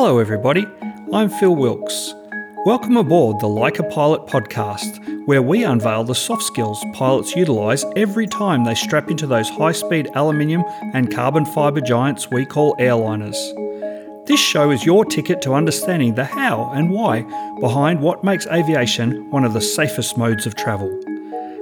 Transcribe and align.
Hello, 0.00 0.20
everybody. 0.20 0.64
I'm 1.12 1.28
Phil 1.28 1.56
Wilkes. 1.56 2.14
Welcome 2.64 2.96
aboard 2.96 3.40
the 3.40 3.48
Like 3.48 3.80
a 3.80 3.82
Pilot 3.82 4.26
podcast, 4.26 5.26
where 5.26 5.42
we 5.42 5.64
unveil 5.64 6.04
the 6.04 6.14
soft 6.14 6.44
skills 6.44 6.80
pilots 6.94 7.34
utilise 7.34 7.84
every 7.96 8.28
time 8.28 8.62
they 8.62 8.76
strap 8.76 9.10
into 9.10 9.26
those 9.26 9.50
high 9.50 9.72
speed 9.72 10.08
aluminium 10.14 10.62
and 10.94 11.12
carbon 11.12 11.44
fibre 11.44 11.80
giants 11.80 12.30
we 12.30 12.46
call 12.46 12.76
airliners. 12.76 13.34
This 14.24 14.38
show 14.38 14.70
is 14.70 14.86
your 14.86 15.04
ticket 15.04 15.42
to 15.42 15.54
understanding 15.54 16.14
the 16.14 16.24
how 16.24 16.70
and 16.70 16.90
why 16.90 17.22
behind 17.58 18.00
what 18.00 18.22
makes 18.22 18.46
aviation 18.46 19.28
one 19.32 19.44
of 19.44 19.52
the 19.52 19.60
safest 19.60 20.16
modes 20.16 20.46
of 20.46 20.54
travel. 20.54 20.96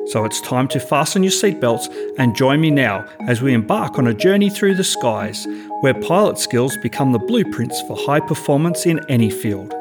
So 0.08 0.24
it's 0.26 0.42
time 0.42 0.68
to 0.68 0.78
fasten 0.78 1.24
your 1.24 1.32
seatbelts 1.32 1.88
and 2.18 2.36
join 2.36 2.60
me 2.60 2.70
now 2.70 3.08
as 3.26 3.42
we 3.42 3.54
embark 3.54 3.98
on 3.98 4.06
a 4.06 4.14
journey 4.14 4.50
through 4.50 4.74
the 4.74 4.84
skies, 4.84 5.46
where 5.80 5.94
pilot 5.94 6.38
skills 6.38 6.76
become 6.78 7.12
the 7.12 7.18
blueprints 7.18 7.80
for 7.82 7.96
high 7.96 8.20
performance 8.20 8.86
in 8.86 8.98
any 9.10 9.30
field. 9.30 9.74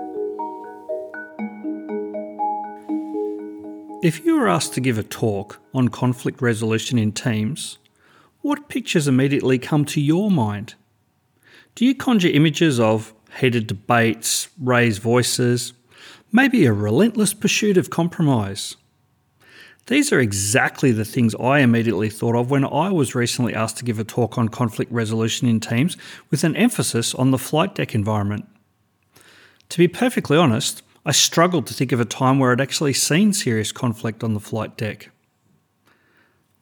If 4.04 4.24
you 4.26 4.38
were 4.38 4.48
asked 4.48 4.74
to 4.74 4.82
give 4.82 4.98
a 4.98 5.04
talk 5.04 5.60
on 5.74 5.88
conflict 5.88 6.42
resolution 6.42 7.00
in 7.00 7.12
teams, 7.12 7.78
what 8.42 8.70
pictures 8.70 9.08
immediately 9.08 9.58
come 9.58 9.86
to 9.86 10.02
your 10.02 10.30
mind? 10.30 10.76
Do 11.74 11.86
you 11.86 11.96
conjure 11.96 12.30
images 12.30 12.80
of 12.80 13.14
heated 13.40 13.66
debates, 13.66 14.50
raised 14.62 15.02
voices, 15.02 15.74
maybe 16.32 16.66
a 16.66 16.74
relentless 16.74 17.34
pursuit 17.34 17.78
of 17.78 17.90
compromise? 17.90 18.76
These 19.88 20.12
are 20.12 20.20
exactly 20.20 20.92
the 20.92 21.06
things 21.06 21.36
I 21.36 21.60
immediately 21.60 22.10
thought 22.10 22.36
of 22.36 22.50
when 22.50 22.66
I 22.66 22.92
was 22.92 23.14
recently 23.14 23.54
asked 23.54 23.78
to 23.78 23.86
give 23.86 24.00
a 24.00 24.04
talk 24.04 24.38
on 24.38 24.50
conflict 24.50 24.92
resolution 24.92 25.48
in 25.48 25.60
teams 25.60 25.96
with 26.32 26.44
an 26.44 26.56
emphasis 26.56 27.14
on 27.14 27.30
the 27.30 27.38
flight 27.38 27.76
deck 27.76 27.94
environment. 27.94 28.48
To 29.70 29.78
be 29.78 29.88
perfectly 29.88 30.38
honest, 30.38 30.82
I 31.06 31.12
struggled 31.12 31.68
to 31.68 31.76
think 31.76 31.92
of 31.92 32.00
a 32.00 32.06
time 32.06 32.40
where 32.40 32.52
I'd 32.52 32.62
actually 32.62 32.94
seen 32.94 33.32
serious 33.32 33.72
conflict 33.72 34.24
on 34.24 34.34
the 34.34 34.40
flight 34.40 34.76
deck. 34.76 35.12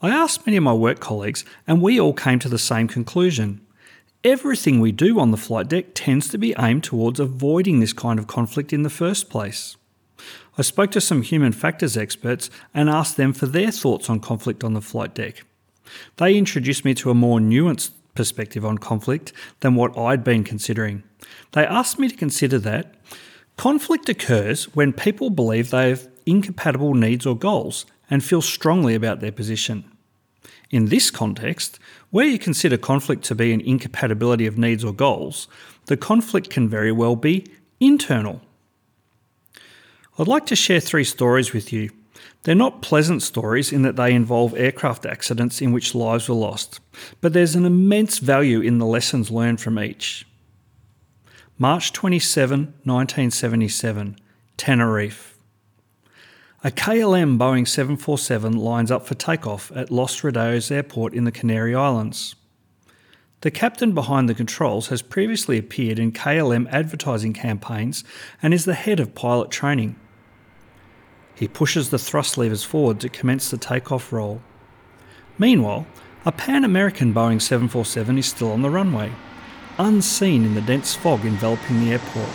I 0.02 0.10
asked 0.10 0.46
many 0.46 0.58
of 0.58 0.64
my 0.64 0.74
work 0.74 1.00
colleagues, 1.00 1.46
and 1.66 1.82
we 1.82 1.98
all 1.98 2.12
came 2.12 2.40
to 2.40 2.50
the 2.50 2.60
same 2.60 2.90
conclusion. 2.90 3.66
Everything 4.26 4.82
we 4.82 4.92
do 4.92 5.18
on 5.18 5.32
the 5.32 5.38
flight 5.38 5.70
deck 5.70 5.94
tends 5.94 6.28
to 6.30 6.38
be 6.38 6.54
aimed 6.60 6.84
towards 6.84 7.22
avoiding 7.22 7.80
this 7.80 7.94
kind 7.94 8.20
of 8.20 8.28
conflict 8.28 8.74
in 8.74 8.84
the 8.84 8.90
first 8.90 9.30
place. 9.30 9.78
I 10.58 10.62
spoke 10.62 10.92
to 10.92 11.02
some 11.02 11.22
human 11.22 11.52
factors 11.52 11.98
experts 11.98 12.50
and 12.74 12.90
asked 12.90 13.18
them 13.18 13.34
for 13.34 13.48
their 13.48 13.72
thoughts 13.72 14.10
on 14.10 14.20
conflict 14.20 14.64
on 14.64 14.74
the 14.74 14.82
flight 14.82 15.16
deck. 15.16 15.44
They 16.18 16.38
introduced 16.38 16.86
me 16.86 16.94
to 16.96 17.10
a 17.10 17.16
more 17.16 17.40
nuanced 17.40 17.92
perspective 18.16 18.66
on 18.66 18.78
conflict 18.78 19.34
than 19.62 19.76
what 19.76 19.98
I'd 19.98 20.24
been 20.24 20.44
considering. 20.44 21.04
They 21.52 21.66
asked 21.66 22.00
me 22.00 22.08
to 22.08 22.16
consider 22.16 22.60
that 22.60 22.96
conflict 23.58 24.10
occurs 24.10 24.66
when 24.76 24.94
people 24.94 25.30
believe 25.30 25.70
they 25.70 25.90
have 25.90 26.08
incompatible 26.26 26.94
needs 26.94 27.26
or 27.26 27.36
goals 27.36 27.86
and 28.10 28.24
feel 28.24 28.42
strongly 28.42 28.96
about 28.96 29.20
their 29.20 29.32
position. 29.32 29.86
In 30.70 30.86
this 30.86 31.12
context, 31.12 31.80
where 32.10 32.26
you 32.26 32.40
consider 32.40 32.78
conflict 32.78 33.24
to 33.26 33.36
be 33.36 33.54
an 33.54 33.62
incompatibility 33.62 34.48
of 34.48 34.58
needs 34.58 34.84
or 34.84 34.94
goals, 34.94 35.48
the 35.86 35.98
conflict 35.98 36.50
can 36.50 36.68
very 36.70 36.92
well 36.92 37.16
be 37.16 37.46
internal 37.80 38.42
I'd 40.20 40.28
like 40.28 40.46
to 40.48 40.56
share 40.56 40.80
three 40.80 41.06
stories 41.06 41.54
with 41.54 41.74
you. 41.74 41.90
They're 42.44 42.54
not 42.54 42.84
pleasant 42.84 43.24
stories 43.24 43.72
in 43.72 43.82
that 43.82 43.96
they 43.96 44.14
involve 44.14 44.54
aircraft 44.56 45.08
accidents 45.08 45.60
in 45.60 45.72
which 45.72 45.96
lives 45.96 46.30
were 46.30 46.36
lost, 46.36 46.80
but 47.20 47.34
there's 47.34 47.56
an 47.56 47.66
immense 47.66 48.20
value 48.20 48.62
in 48.62 48.78
the 48.78 48.86
lessons 48.86 49.32
learned 49.32 49.60
from 49.60 49.80
each. 49.80 50.28
March 51.58 51.94
27, 51.94 52.60
1977, 52.84 54.18
Tenerife. 54.56 55.36
A 56.64 56.70
KLM 56.70 57.40
Boeing 57.40 57.68
747 57.68 58.54
lines 58.54 58.92
up 58.92 59.08
for 59.08 59.16
takeoff 59.16 59.72
at 59.76 59.90
Los 59.90 60.24
Rodeos 60.24 60.70
Airport 60.70 61.16
in 61.16 61.24
the 61.24 61.32
Canary 61.32 61.74
Islands. 61.74 62.36
The 63.42 63.52
captain 63.52 63.94
behind 63.94 64.30
the 64.30 64.36
controls 64.36 64.88
has 64.88 65.02
previously 65.02 65.58
appeared 65.58 66.00
in 66.00 66.12
KLM 66.12 66.72
advertising 66.72 67.34
campaigns 67.34 68.04
and 68.42 68.54
is 68.54 68.66
the 68.66 68.76
head 68.76 69.00
of 69.00 69.16
pilot 69.16 69.50
training. 69.50 69.96
He 71.36 71.48
pushes 71.48 71.90
the 71.90 72.00
thrust 72.00 72.38
levers 72.38 72.64
forward 72.64 73.00
to 73.00 73.10
commence 73.10 73.50
the 73.50 73.58
takeoff 73.58 74.14
roll. 74.14 74.42
Meanwhile, 75.38 75.88
a 76.26 76.32
Pan 76.32 76.64
American 76.64 77.14
Boeing 77.14 77.42
747 77.42 78.18
is 78.18 78.28
still 78.28 78.52
on 78.52 78.62
the 78.62 78.70
runway, 78.70 79.12
unseen 79.78 80.46
in 80.46 80.54
the 80.54 80.62
dense 80.62 80.96
fog 80.96 81.26
enveloping 81.26 81.80
the 81.80 81.92
airport. 81.92 82.30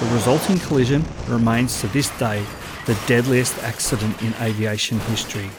The 0.00 0.14
resulting 0.14 0.58
collision 0.58 1.04
remains 1.26 1.80
to 1.80 1.88
this 1.88 2.10
day 2.18 2.44
the 2.86 2.98
deadliest 3.06 3.58
accident 3.64 4.22
in 4.22 4.32
aviation 4.40 5.00
history. 5.00 5.50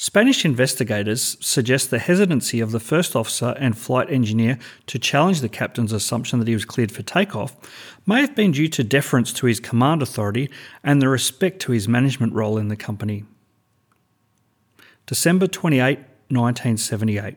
Spanish 0.00 0.44
investigators 0.44 1.36
suggest 1.40 1.90
the 1.90 1.98
hesitancy 1.98 2.60
of 2.60 2.70
the 2.70 2.78
first 2.78 3.16
officer 3.16 3.56
and 3.58 3.76
flight 3.76 4.08
engineer 4.08 4.56
to 4.86 4.96
challenge 4.96 5.40
the 5.40 5.48
captain's 5.48 5.92
assumption 5.92 6.38
that 6.38 6.46
he 6.46 6.54
was 6.54 6.64
cleared 6.64 6.92
for 6.92 7.02
takeoff 7.02 7.56
may 8.06 8.20
have 8.20 8.32
been 8.36 8.52
due 8.52 8.68
to 8.68 8.84
deference 8.84 9.32
to 9.32 9.46
his 9.46 9.58
command 9.58 10.00
authority 10.00 10.48
and 10.84 11.02
the 11.02 11.08
respect 11.08 11.58
to 11.58 11.72
his 11.72 11.88
management 11.88 12.32
role 12.32 12.58
in 12.58 12.68
the 12.68 12.76
company. 12.76 13.24
December 15.06 15.48
28, 15.48 15.98
1978, 16.28 17.34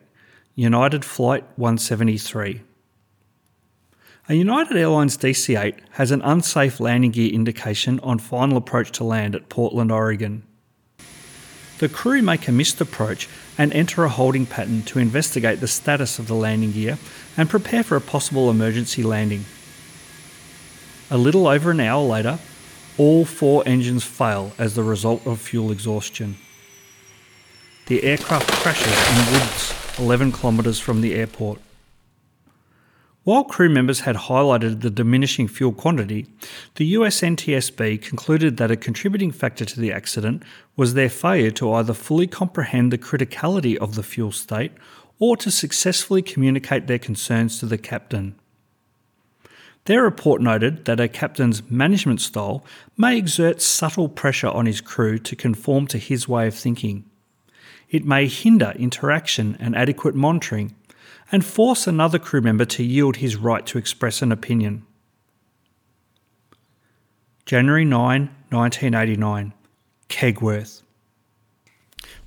United 0.53 1.03
Flight 1.03 1.43
173. 1.55 2.61
A 4.29 4.35
United 4.35 4.77
Airlines 4.77 5.17
DC 5.17 5.59
8 5.59 5.79
has 5.93 6.11
an 6.11 6.21
unsafe 6.21 6.79
landing 6.79 7.09
gear 7.09 7.33
indication 7.33 7.99
on 8.01 8.19
final 8.19 8.55
approach 8.55 8.91
to 8.91 9.03
land 9.03 9.33
at 9.33 9.49
Portland, 9.49 9.91
Oregon 9.91 10.43
the 11.81 11.89
crew 11.89 12.21
make 12.21 12.47
a 12.47 12.51
missed 12.51 12.79
approach 12.79 13.27
and 13.57 13.73
enter 13.73 14.03
a 14.03 14.09
holding 14.09 14.45
pattern 14.45 14.83
to 14.83 14.99
investigate 14.99 15.59
the 15.59 15.67
status 15.67 16.19
of 16.19 16.27
the 16.27 16.35
landing 16.35 16.71
gear 16.71 16.99
and 17.35 17.49
prepare 17.49 17.83
for 17.83 17.95
a 17.95 18.01
possible 18.01 18.51
emergency 18.51 19.01
landing. 19.01 19.45
A 21.09 21.17
little 21.17 21.47
over 21.47 21.71
an 21.71 21.79
hour 21.79 22.03
later, 22.03 22.37
all 22.99 23.25
four 23.25 23.63
engines 23.65 24.03
fail 24.03 24.53
as 24.59 24.75
the 24.75 24.83
result 24.83 25.25
of 25.25 25.41
fuel 25.41 25.71
exhaustion. 25.71 26.37
The 27.87 28.03
aircraft 28.03 28.51
crashes 28.51 28.87
in 28.87 29.33
woods 29.33 29.73
11 29.97 30.33
kilometres 30.33 30.79
from 30.79 31.01
the 31.01 31.15
airport. 31.15 31.59
While 33.23 33.43
crew 33.43 33.69
members 33.69 33.99
had 33.99 34.15
highlighted 34.15 34.81
the 34.81 34.89
diminishing 34.89 35.47
fuel 35.47 35.73
quantity, 35.73 36.25
the 36.75 36.85
US 36.97 37.21
NTSB 37.21 38.01
concluded 38.01 38.57
that 38.57 38.71
a 38.71 38.75
contributing 38.75 39.31
factor 39.31 39.63
to 39.63 39.79
the 39.79 39.91
accident 39.91 40.41
was 40.75 40.95
their 40.95 41.09
failure 41.09 41.51
to 41.51 41.71
either 41.73 41.93
fully 41.93 42.25
comprehend 42.25 42.91
the 42.91 42.97
criticality 42.97 43.77
of 43.77 43.93
the 43.93 44.01
fuel 44.01 44.31
state 44.31 44.71
or 45.19 45.37
to 45.37 45.51
successfully 45.51 46.23
communicate 46.23 46.87
their 46.87 46.97
concerns 46.97 47.59
to 47.59 47.67
the 47.67 47.77
captain. 47.77 48.33
Their 49.85 50.01
report 50.01 50.41
noted 50.41 50.85
that 50.85 50.99
a 50.99 51.07
captain's 51.07 51.69
management 51.69 52.21
style 52.21 52.65
may 52.97 53.19
exert 53.19 53.61
subtle 53.61 54.09
pressure 54.09 54.49
on 54.49 54.65
his 54.65 54.81
crew 54.81 55.19
to 55.19 55.35
conform 55.35 55.85
to 55.87 55.99
his 55.99 56.27
way 56.27 56.47
of 56.47 56.55
thinking. 56.55 57.05
It 57.87 58.03
may 58.03 58.27
hinder 58.27 58.73
interaction 58.77 59.57
and 59.59 59.75
adequate 59.75 60.15
monitoring 60.15 60.75
and 61.31 61.45
force 61.45 61.87
another 61.87 62.19
crew 62.19 62.41
member 62.41 62.65
to 62.65 62.83
yield 62.83 63.17
his 63.17 63.35
right 63.35 63.65
to 63.65 63.77
express 63.77 64.21
an 64.21 64.31
opinion. 64.31 64.85
January 67.45 67.85
9, 67.85 68.29
1989, 68.49 69.53
Kegworth. 70.09 70.83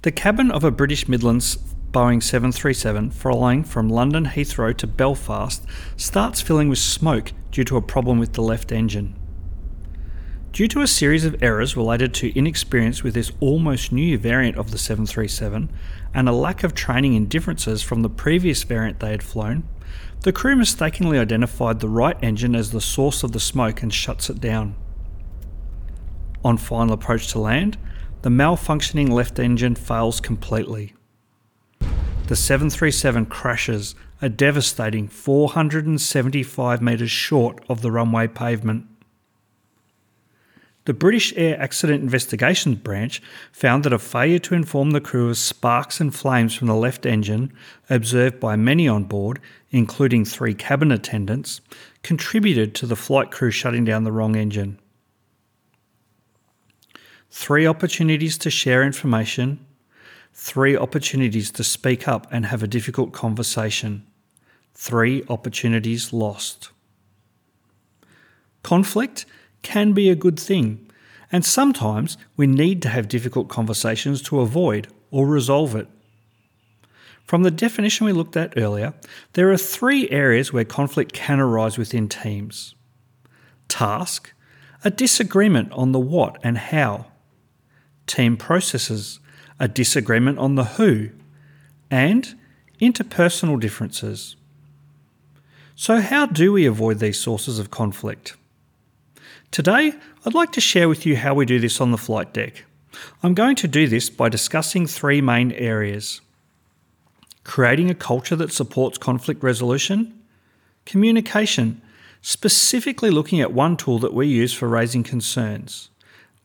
The 0.03 0.13
cabin 0.13 0.51
of 0.51 0.65
a 0.65 0.71
British 0.71 1.09
Midlands 1.09 1.57
Boeing 1.93 2.23
737 2.23 3.11
flying 3.11 3.63
from 3.63 3.89
London 3.89 4.27
Heathrow 4.27 4.77
to 4.77 4.87
Belfast 4.87 5.65
starts 5.97 6.41
filling 6.41 6.69
with 6.69 6.81
smoke 6.81 7.33
due 7.53 7.65
to 7.65 7.77
a 7.77 7.83
problem 7.83 8.19
with 8.19 8.33
the 8.33 8.43
left 8.43 8.73
engine. 8.73 9.15
Due 10.55 10.69
to 10.69 10.83
a 10.83 10.87
series 10.87 11.25
of 11.25 11.43
errors 11.43 11.77
related 11.77 12.15
to 12.15 12.33
inexperience 12.39 13.03
with 13.03 13.15
this 13.15 13.33
almost 13.41 13.91
new 13.91 14.17
variant 14.17 14.57
of 14.57 14.71
the 14.71 14.79
737 14.79 15.69
and 16.15 16.29
a 16.29 16.33
lack 16.33 16.63
of 16.63 16.73
training 16.73 17.15
in 17.15 17.27
differences 17.27 17.83
from 17.83 18.03
the 18.03 18.09
previous 18.09 18.63
variant 18.63 19.01
they 19.01 19.11
had 19.11 19.21
flown, 19.21 19.69
the 20.21 20.33
crew 20.33 20.55
mistakenly 20.55 21.19
identified 21.19 21.81
the 21.81 21.89
right 21.89 22.17
engine 22.23 22.55
as 22.55 22.71
the 22.71 22.81
source 22.81 23.25
of 23.25 23.33
the 23.33 23.41
smoke 23.41 23.83
and 23.83 23.93
shuts 23.93 24.31
it 24.31 24.41
down. 24.41 24.77
On 26.45 26.57
final 26.57 26.95
approach 26.95 27.33
to 27.33 27.41
land, 27.41 27.77
the 28.23 28.31
malfunctioning 28.31 29.11
left 29.11 29.41
engine 29.41 29.75
fails 29.75 30.21
completely. 30.21 30.95
The 32.29 32.37
737 32.37 33.27
crashes 33.27 33.97
a 34.23 34.29
devastating 34.29 35.09
475 35.09 36.81
metres 36.81 37.11
short 37.11 37.61
of 37.69 37.83
the 37.83 37.91
runway 37.91 38.29
pavement. 38.29 38.87
The 40.85 40.95
British 40.95 41.33
Air 41.37 41.59
Accident 41.61 42.03
Investigations 42.03 42.79
Branch 42.79 43.23
found 43.53 43.85
that 43.85 43.93
a 43.93 43.99
failure 43.99 44.39
to 44.41 44.55
inform 44.55 44.91
the 44.91 45.01
crew 45.01 45.31
of 45.31 45.39
sparks 45.39 45.99
and 45.99 46.15
flames 46.15 46.55
from 46.55 46.69
the 46.69 46.75
left 46.75 47.07
engine, 47.07 47.53
observed 47.89 48.39
by 48.39 48.57
many 48.57 48.87
on 48.87 49.05
board, 49.05 49.41
including 49.71 50.25
three 50.25 50.55
cabin 50.55 50.93
attendants, 50.93 51.63
contributed 52.03 52.75
to 52.75 52.87
the 52.87 52.97
flight 52.97 53.31
crew 53.31 53.51
shutting 53.51 53.85
down 53.85 54.05
the 54.05 54.13
wrong 54.13 54.37
engine. 54.37 54.79
Three 57.31 57.67
opportunities 57.67 58.37
to 58.39 58.51
share 58.51 58.83
information, 58.83 59.65
three 60.35 60.77
opportunities 60.77 61.51
to 61.53 61.65
speak 61.65 62.07
up 62.07 62.27
and 62.31 62.47
have 62.47 62.63
a 62.63 62.69
difficult 62.69 63.13
conversation, 63.13 64.07
three 64.75 65.25
opportunities 65.31 66.13
lost. 66.13 66.71
Conflict 68.63 69.25
can 69.65 69.93
be 69.93 70.09
a 70.09 70.15
good 70.15 70.39
thing, 70.39 70.89
and 71.33 71.45
sometimes 71.45 72.17
we 72.37 72.47
need 72.47 72.81
to 72.83 72.89
have 72.89 73.09
difficult 73.09 73.49
conversations 73.49 74.23
to 74.23 74.41
avoid 74.41 74.87
or 75.11 75.27
resolve 75.27 75.75
it. 75.75 75.89
From 77.25 77.43
the 77.43 77.51
definition 77.51 78.07
we 78.07 78.13
looked 78.13 78.37
at 78.37 78.53
earlier, 78.57 78.95
there 79.33 79.51
are 79.51 79.57
three 79.57 80.09
areas 80.11 80.53
where 80.53 80.65
conflict 80.65 81.13
can 81.13 81.41
arise 81.41 81.79
within 81.79 82.09
teams 82.09 82.75
task, 83.67 84.33
a 84.85 84.91
disagreement 84.91 85.73
on 85.73 85.93
the 85.93 85.99
what 85.99 86.39
and 86.45 86.59
how, 86.59 87.07
team 88.07 88.37
processes, 88.37 89.19
a 89.59 89.67
disagreement 89.67 90.39
on 90.39 90.55
the 90.55 90.65
who, 90.65 91.09
and 91.91 92.39
interpersonal 92.81 93.59
differences. 93.59 94.37
So, 95.75 96.01
how 96.01 96.27
do 96.27 96.53
we 96.53 96.67
avoid 96.67 96.99
these 96.99 97.19
sources 97.19 97.59
of 97.59 97.71
conflict? 97.71 98.37
Today, 99.55 99.93
I'd 100.27 100.35
like 100.35 100.51
to 100.55 100.61
share 100.61 100.89
with 100.89 101.07
you 101.07 101.15
how 101.15 101.33
we 101.33 101.47
do 101.47 101.61
this 101.61 101.81
on 101.81 101.93
the 101.93 101.97
flight 101.97 102.33
deck. 102.33 102.65
I'm 103.23 103.35
going 103.35 103.55
to 103.55 103.69
do 103.69 103.87
this 103.87 104.11
by 104.11 104.29
discussing 104.29 104.85
three 104.85 105.21
main 105.21 105.53
areas 105.53 106.21
creating 107.45 107.89
a 107.89 107.95
culture 107.95 108.35
that 108.35 108.51
supports 108.51 108.99
conflict 108.99 109.45
resolution, 109.45 110.21
communication, 110.87 111.81
specifically 112.21 113.13
looking 113.13 113.41
at 113.41 113.53
one 113.53 113.77
tool 113.77 114.01
that 114.01 114.13
we 114.13 114.27
use 114.27 114.53
for 114.53 114.67
raising 114.67 115.05
concerns, 115.05 115.89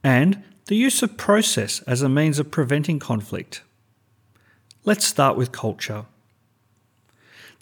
and 0.04 0.44
the 0.66 0.76
use 0.76 1.02
of 1.02 1.18
process 1.18 1.82
as 1.88 2.04
a 2.04 2.10
means 2.10 2.38
of 2.38 2.52
preventing 2.52 3.00
conflict. 3.00 3.64
Let's 4.86 5.08
start 5.08 5.36
with 5.36 5.52
culture. 5.52 6.06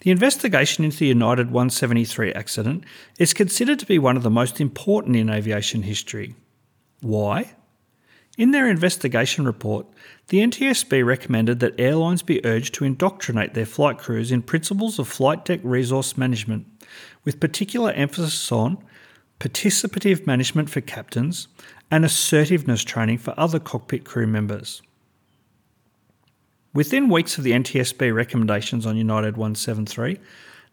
The 0.00 0.10
investigation 0.12 0.84
into 0.84 0.98
the 0.98 1.06
United 1.06 1.50
173 1.50 2.32
accident 2.32 2.84
is 3.18 3.34
considered 3.34 3.80
to 3.80 3.86
be 3.86 3.98
one 3.98 4.16
of 4.16 4.22
the 4.22 4.30
most 4.30 4.60
important 4.60 5.16
in 5.16 5.28
aviation 5.28 5.82
history. 5.82 6.36
Why? 7.00 7.54
In 8.36 8.52
their 8.52 8.68
investigation 8.68 9.44
report, 9.44 9.86
the 10.28 10.38
NTSB 10.38 11.04
recommended 11.04 11.58
that 11.58 11.80
airlines 11.80 12.22
be 12.22 12.44
urged 12.46 12.74
to 12.74 12.84
indoctrinate 12.84 13.54
their 13.54 13.66
flight 13.66 13.98
crews 13.98 14.30
in 14.30 14.42
principles 14.42 15.00
of 15.00 15.08
flight 15.08 15.44
deck 15.44 15.58
resource 15.64 16.16
management, 16.16 16.66
with 17.24 17.40
particular 17.40 17.90
emphasis 17.90 18.52
on 18.52 18.78
participative 19.40 20.26
management 20.26 20.70
for 20.70 20.80
captains 20.80 21.48
and 21.90 22.04
assertiveness 22.04 22.84
training 22.84 23.18
for 23.18 23.34
other 23.36 23.58
cockpit 23.58 24.04
crew 24.04 24.26
members. 24.28 24.82
Within 26.78 27.08
weeks 27.08 27.36
of 27.36 27.42
the 27.42 27.50
NTSB 27.50 28.14
recommendations 28.14 28.86
on 28.86 28.96
United 28.96 29.36
173, 29.36 30.16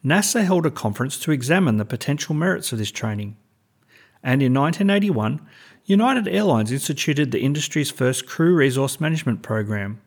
NASA 0.06 0.46
held 0.46 0.68
a 0.68 0.70
conference 0.70 1.18
to 1.18 1.32
examine 1.32 1.78
the 1.78 1.84
potential 1.84 2.36
merits 2.36 2.72
of 2.72 2.78
this 2.78 2.92
training. 2.92 3.38
And 4.22 4.44
in 4.44 4.54
1981, 4.54 5.42
United 5.86 6.28
Airlines 6.28 6.72
instituted 6.72 7.32
the 7.32 7.42
industry's 7.42 7.90
first 7.90 8.28
crew 8.28 8.54
resource 8.54 9.02
management 9.02 9.42
program. 9.42 10.00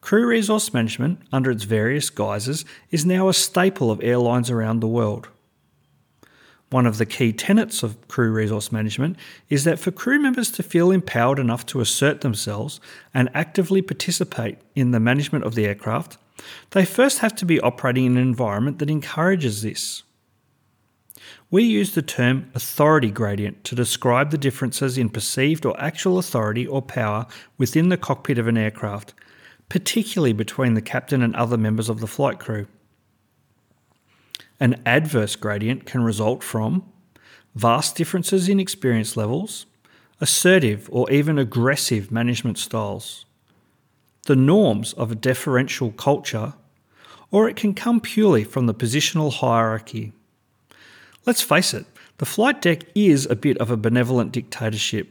Crew 0.00 0.26
resource 0.26 0.72
management, 0.72 1.20
under 1.30 1.50
its 1.50 1.64
various 1.64 2.08
guises, 2.08 2.64
is 2.90 3.04
now 3.04 3.28
a 3.28 3.34
staple 3.34 3.90
of 3.90 4.02
airlines 4.02 4.48
around 4.48 4.80
the 4.80 4.88
world. 4.88 5.28
One 6.74 6.86
of 6.86 6.98
the 6.98 7.06
key 7.06 7.32
tenets 7.32 7.84
of 7.84 8.08
crew 8.08 8.32
resource 8.32 8.72
management 8.72 9.16
is 9.48 9.62
that 9.62 9.78
for 9.78 9.92
crew 9.92 10.18
members 10.18 10.50
to 10.50 10.64
feel 10.64 10.90
empowered 10.90 11.38
enough 11.38 11.64
to 11.66 11.80
assert 11.80 12.22
themselves 12.22 12.80
and 13.14 13.30
actively 13.32 13.80
participate 13.80 14.58
in 14.74 14.90
the 14.90 14.98
management 14.98 15.44
of 15.44 15.54
the 15.54 15.66
aircraft, 15.66 16.18
they 16.70 16.84
first 16.84 17.20
have 17.20 17.36
to 17.36 17.46
be 17.46 17.60
operating 17.60 18.06
in 18.06 18.16
an 18.16 18.26
environment 18.26 18.80
that 18.80 18.90
encourages 18.90 19.62
this. 19.62 20.02
We 21.48 21.62
use 21.62 21.94
the 21.94 22.02
term 22.02 22.50
authority 22.56 23.12
gradient 23.12 23.62
to 23.66 23.76
describe 23.76 24.32
the 24.32 24.36
differences 24.36 24.98
in 24.98 25.10
perceived 25.10 25.64
or 25.64 25.80
actual 25.80 26.18
authority 26.18 26.66
or 26.66 26.82
power 26.82 27.28
within 27.56 27.88
the 27.88 27.96
cockpit 27.96 28.36
of 28.36 28.48
an 28.48 28.58
aircraft, 28.58 29.14
particularly 29.68 30.32
between 30.32 30.74
the 30.74 30.82
captain 30.82 31.22
and 31.22 31.36
other 31.36 31.56
members 31.56 31.88
of 31.88 32.00
the 32.00 32.08
flight 32.08 32.40
crew. 32.40 32.66
An 34.60 34.80
adverse 34.86 35.36
gradient 35.36 35.84
can 35.84 36.02
result 36.02 36.42
from 36.42 36.84
vast 37.54 37.96
differences 37.96 38.48
in 38.48 38.60
experience 38.60 39.16
levels, 39.16 39.66
assertive 40.20 40.88
or 40.92 41.10
even 41.10 41.38
aggressive 41.38 42.10
management 42.10 42.58
styles, 42.58 43.24
the 44.26 44.36
norms 44.36 44.92
of 44.94 45.12
a 45.12 45.16
deferential 45.16 45.92
culture, 45.92 46.54
or 47.30 47.48
it 47.48 47.56
can 47.56 47.74
come 47.74 48.00
purely 48.00 48.44
from 48.44 48.66
the 48.66 48.74
positional 48.74 49.32
hierarchy. 49.32 50.12
Let's 51.26 51.42
face 51.42 51.74
it, 51.74 51.86
the 52.18 52.26
flight 52.26 52.62
deck 52.62 52.84
is 52.94 53.26
a 53.26 53.36
bit 53.36 53.58
of 53.58 53.70
a 53.70 53.76
benevolent 53.76 54.32
dictatorship. 54.32 55.08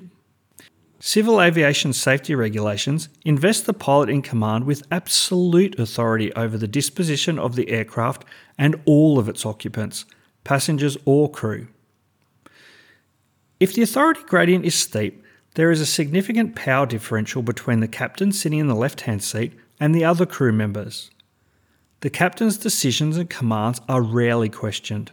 Civil 1.06 1.42
aviation 1.42 1.92
safety 1.92 2.34
regulations 2.34 3.10
invest 3.26 3.66
the 3.66 3.74
pilot 3.74 4.10
in 4.10 4.22
command 4.22 4.64
with 4.64 4.88
absolute 4.90 5.78
authority 5.78 6.32
over 6.34 6.58
the 6.58 6.66
disposition 6.66 7.38
of 7.38 7.58
the 7.58 7.70
aircraft 7.70 8.24
and 8.58 8.82
all 8.86 9.20
of 9.20 9.28
its 9.28 9.46
occupants, 9.46 10.06
passengers 10.46 10.96
or 11.04 11.30
crew. 11.30 11.68
If 13.60 13.74
the 13.74 13.82
authority 13.82 14.22
gradient 14.26 14.64
is 14.64 14.76
steep, 14.76 15.22
there 15.56 15.72
is 15.72 15.82
a 15.82 15.86
significant 15.86 16.56
power 16.56 16.86
differential 16.86 17.42
between 17.42 17.82
the 17.82 17.90
captain 17.90 18.32
sitting 18.32 18.60
in 18.60 18.68
the 18.68 18.74
left 18.74 19.02
hand 19.02 19.22
seat 19.22 19.52
and 19.82 19.94
the 19.94 20.06
other 20.06 20.26
crew 20.26 20.54
members. 20.54 21.12
The 22.00 22.10
captain's 22.10 22.58
decisions 22.58 23.18
and 23.18 23.30
commands 23.30 23.82
are 23.90 24.02
rarely 24.02 24.48
questioned. 24.48 25.12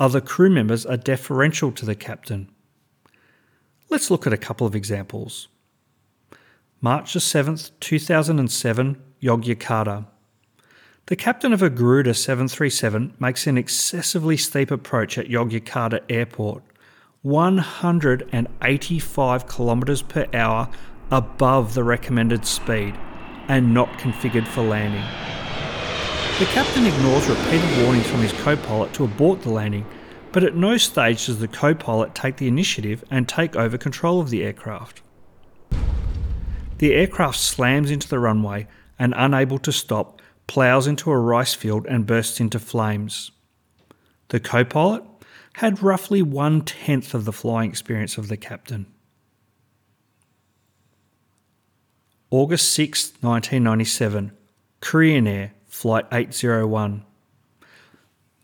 Other 0.00 0.20
crew 0.20 0.50
members 0.50 0.84
are 0.84 0.96
deferential 0.96 1.70
to 1.70 1.86
the 1.86 1.94
captain. 1.94 2.50
Let's 3.90 4.10
look 4.10 4.26
at 4.26 4.32
a 4.32 4.38
couple 4.38 4.66
of 4.68 4.76
examples. 4.76 5.48
March 6.80 7.12
the 7.12 7.18
7th, 7.18 7.72
2007, 7.80 9.02
Yogyakarta. 9.20 10.06
The 11.06 11.16
captain 11.16 11.52
of 11.52 11.60
a 11.60 11.68
Garuda 11.68 12.14
737 12.14 13.14
makes 13.18 13.48
an 13.48 13.58
excessively 13.58 14.36
steep 14.36 14.70
approach 14.70 15.18
at 15.18 15.26
Yogyakarta 15.26 16.02
Airport, 16.08 16.62
185 17.22 19.48
kilometres 19.48 20.02
per 20.02 20.24
hour 20.32 20.68
above 21.10 21.74
the 21.74 21.82
recommended 21.82 22.46
speed 22.46 22.94
and 23.48 23.74
not 23.74 23.88
configured 23.98 24.46
for 24.46 24.62
landing. 24.62 25.02
The 26.38 26.46
captain 26.46 26.86
ignores 26.86 27.28
repeated 27.28 27.82
warnings 27.82 28.06
from 28.06 28.20
his 28.20 28.32
co 28.34 28.56
pilot 28.56 28.94
to 28.94 29.02
abort 29.02 29.42
the 29.42 29.50
landing 29.50 29.84
but 30.32 30.44
at 30.44 30.54
no 30.54 30.76
stage 30.76 31.26
does 31.26 31.38
the 31.38 31.48
co 31.48 31.74
pilot 31.74 32.14
take 32.14 32.36
the 32.36 32.48
initiative 32.48 33.04
and 33.10 33.28
take 33.28 33.56
over 33.56 33.76
control 33.76 34.20
of 34.20 34.30
the 34.30 34.42
aircraft. 34.44 35.02
The 36.78 36.94
aircraft 36.94 37.38
slams 37.38 37.90
into 37.90 38.08
the 38.08 38.18
runway 38.18 38.66
and, 38.98 39.12
unable 39.16 39.58
to 39.58 39.72
stop, 39.72 40.22
ploughs 40.46 40.86
into 40.86 41.10
a 41.10 41.18
rice 41.18 41.54
field 41.54 41.86
and 41.86 42.06
bursts 42.06 42.40
into 42.40 42.58
flames. 42.58 43.32
The 44.28 44.40
co 44.40 44.64
pilot 44.64 45.04
had 45.54 45.82
roughly 45.82 46.22
one 46.22 46.62
tenth 46.62 47.12
of 47.12 47.24
the 47.24 47.32
flying 47.32 47.70
experience 47.70 48.16
of 48.16 48.28
the 48.28 48.36
captain. 48.36 48.86
August 52.30 52.72
6, 52.72 53.14
1997, 53.20 54.32
Korean 54.80 55.26
Air, 55.26 55.52
Flight 55.66 56.06
801. 56.12 57.04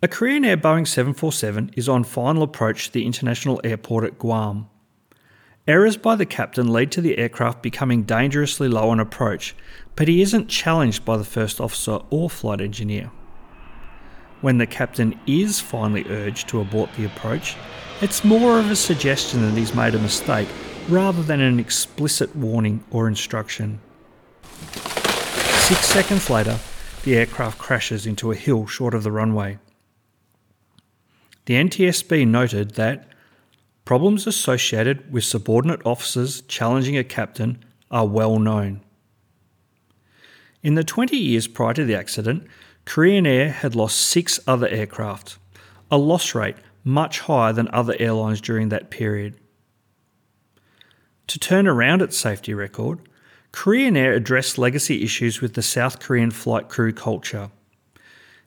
A 0.03 0.09
Korean 0.09 0.45
Air 0.45 0.59
Boeing 0.59 0.87
747 0.87 1.71
is 1.75 1.89
on 1.89 2.05
final 2.05 2.43
approach 2.43 2.87
to 2.89 2.93
the 2.93 3.07
international 3.07 3.63
airport 3.65 4.05
at 4.05 4.19
Guam. 4.19 4.69
Errors 5.67 5.97
by 5.97 6.15
the 6.15 6.27
captain 6.27 6.71
lead 6.71 6.93
to 6.93 7.01
the 7.01 7.17
aircraft 7.17 7.63
becoming 7.63 8.03
dangerously 8.03 8.69
low 8.69 8.91
on 8.91 9.01
approach, 9.01 9.57
but 9.95 10.07
he 10.07 10.21
isn't 10.21 10.49
challenged 10.49 11.07
by 11.07 11.17
the 11.17 11.25
first 11.25 11.63
officer 11.63 12.01
or 12.11 12.29
flight 12.29 12.61
engineer. 12.61 13.11
When 14.43 14.59
the 14.59 14.67
captain 14.67 15.19
is 15.27 15.61
finally 15.61 16.05
urged 16.11 16.47
to 16.49 16.61
abort 16.61 16.91
the 16.99 17.07
approach, 17.07 17.57
it's 18.03 18.23
more 18.23 18.59
of 18.59 18.71
a 18.71 18.77
suggestion 18.77 19.41
that 19.41 19.59
he's 19.59 19.75
made 19.75 19.95
a 19.95 19.99
mistake 19.99 20.49
rather 20.91 21.23
than 21.23 21.41
an 21.41 21.59
explicit 21.59 22.37
warning 22.37 22.85
or 22.91 23.09
instruction. 23.09 23.81
Six 24.53 25.87
seconds 25.87 26.29
later, 26.29 26.59
the 27.05 27.17
aircraft 27.17 27.57
crashes 27.57 28.05
into 28.05 28.31
a 28.31 28.37
hill 28.37 28.67
short 28.67 28.93
of 28.93 29.03
the 29.03 29.11
runway. 29.11 29.59
The 31.47 31.55
NTSB 31.55 32.27
noted 32.27 32.73
that 32.73 33.09
problems 33.85 34.27
associated 34.27 35.13
with 35.13 35.25
subordinate 35.25 35.81
officers 35.87 36.43
challenging 36.43 36.99
a 36.99 37.05
captain 37.05 37.65
are 37.91 38.07
well 38.07 38.39
known. 38.41 38.81
In 40.63 40.75
the 40.75 40.83
20 40.83 41.17
years 41.17 41.47
prior 41.47 41.73
to 41.75 41.85
the 41.85 41.95
accident, 41.95 42.49
Korean 42.85 43.27
Air 43.27 43.51
had 43.51 43.77
lost 43.77 44.01
six 44.01 44.41
other 44.49 44.67
aircraft, 44.69 45.39
a 45.89 45.97
loss 45.97 46.35
rate 46.35 46.57
much 46.83 47.21
higher 47.21 47.53
than 47.53 47.69
other 47.73 47.95
airlines 48.01 48.41
during 48.41 48.69
that 48.71 48.91
period. 48.91 49.37
To 51.29 51.39
turn 51.39 51.69
around 51.69 52.03
its 52.03 52.17
safety 52.17 52.55
record, 52.55 53.09
Korean 53.53 53.97
Air 53.97 54.15
addressed 54.15 54.59
legacy 54.59 55.05
issues 55.05 55.41
with 55.41 55.55
the 55.55 55.63
South 55.63 56.01
Korean 56.01 56.33
flight 56.33 56.69
crew 56.69 56.93
culture. 56.93 57.51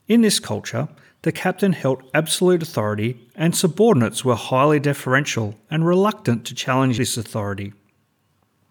In 0.08 0.22
this 0.22 0.39
culture, 0.39 0.89
the 1.21 1.31
captain 1.31 1.73
held 1.73 2.03
absolute 2.13 2.63
authority, 2.63 3.27
and 3.35 3.55
subordinates 3.55 4.23
were 4.23 4.35
highly 4.35 4.79
deferential 4.79 5.55
and 5.69 5.85
reluctant 5.85 6.45
to 6.45 6.55
challenge 6.55 6.97
this 6.97 7.17
authority. 7.17 7.73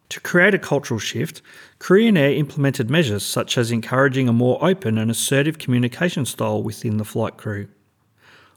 To 0.08 0.20
create 0.20 0.54
a 0.54 0.58
cultural 0.58 0.98
shift, 0.98 1.42
Korean 1.78 2.16
Air 2.16 2.32
implemented 2.32 2.88
measures 2.88 3.22
such 3.22 3.58
as 3.58 3.70
encouraging 3.70 4.28
a 4.28 4.32
more 4.32 4.58
open 4.64 4.96
and 4.96 5.10
assertive 5.10 5.58
communication 5.58 6.24
style 6.24 6.62
within 6.62 6.96
the 6.96 7.04
flight 7.04 7.36
crew. 7.36 7.68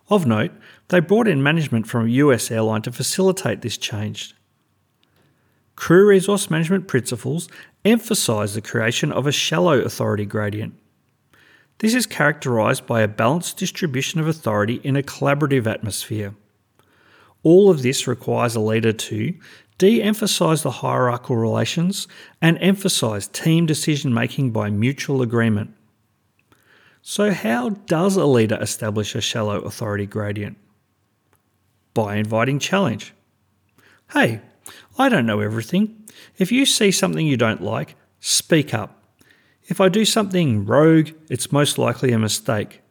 Of 0.10 0.26
note, 0.26 0.52
they 0.88 1.02
brought 1.02 1.28
in 1.28 1.44
management 1.44 1.88
from 1.88 2.06
a 2.06 2.12
US 2.12 2.50
airline 2.52 2.82
to 2.84 2.92
facilitate 2.92 3.62
this 3.62 3.78
change. 3.78 4.34
Crew 5.76 6.08
resource 6.08 6.50
management 6.50 6.88
principles 6.88 7.50
emphasise 7.84 8.54
the 8.54 8.62
creation 8.62 9.12
of 9.12 9.28
a 9.28 9.32
shallow 9.32 9.80
authority 9.80 10.26
gradient. 10.26 10.76
This 11.80 11.94
is 11.94 12.06
characterised 12.06 12.86
by 12.86 13.02
a 13.02 13.08
balanced 13.08 13.58
distribution 13.58 14.20
of 14.20 14.28
authority 14.28 14.82
in 14.84 14.96
a 14.96 15.04
collaborative 15.04 15.66
atmosphere. 15.66 16.36
All 17.44 17.70
of 17.70 17.82
this 17.82 18.08
requires 18.08 18.56
a 18.56 18.60
leader 18.60 18.94
to 18.94 19.34
de 19.78 20.00
emphasise 20.00 20.62
the 20.62 20.70
hierarchical 20.70 21.36
relations 21.36 22.08
and 22.40 22.58
emphasise 22.62 23.28
team 23.28 23.66
decision 23.66 24.14
making 24.14 24.52
by 24.52 24.70
mutual 24.70 25.24
agreement. 25.24 25.74
So, 27.02 27.32
how 27.32 27.70
does 27.70 28.16
a 28.16 28.26
leader 28.26 28.60
establish 28.62 29.16
a 29.16 29.22
shallow 29.22 29.60
authority 29.62 30.06
gradient? 30.06 30.58
By 31.96 32.18
inviting 32.18 32.60
challenge. 32.60 33.16
Hey, 34.14 34.42
I 35.00 35.10
don't 35.10 35.26
know 35.26 35.40
everything. 35.40 36.06
If 36.38 36.52
you 36.52 36.68
see 36.68 36.92
something 36.92 37.26
you 37.26 37.38
don't 37.38 37.64
like, 37.64 37.96
speak 38.20 38.76
up. 38.76 39.01
If 39.72 39.80
I 39.80 39.88
do 39.88 40.04
something 40.04 40.66
rogue, 40.66 41.12
it's 41.30 41.54
most 41.54 41.78
likely 41.78 42.12
a 42.12 42.20
mistake. 42.20 42.82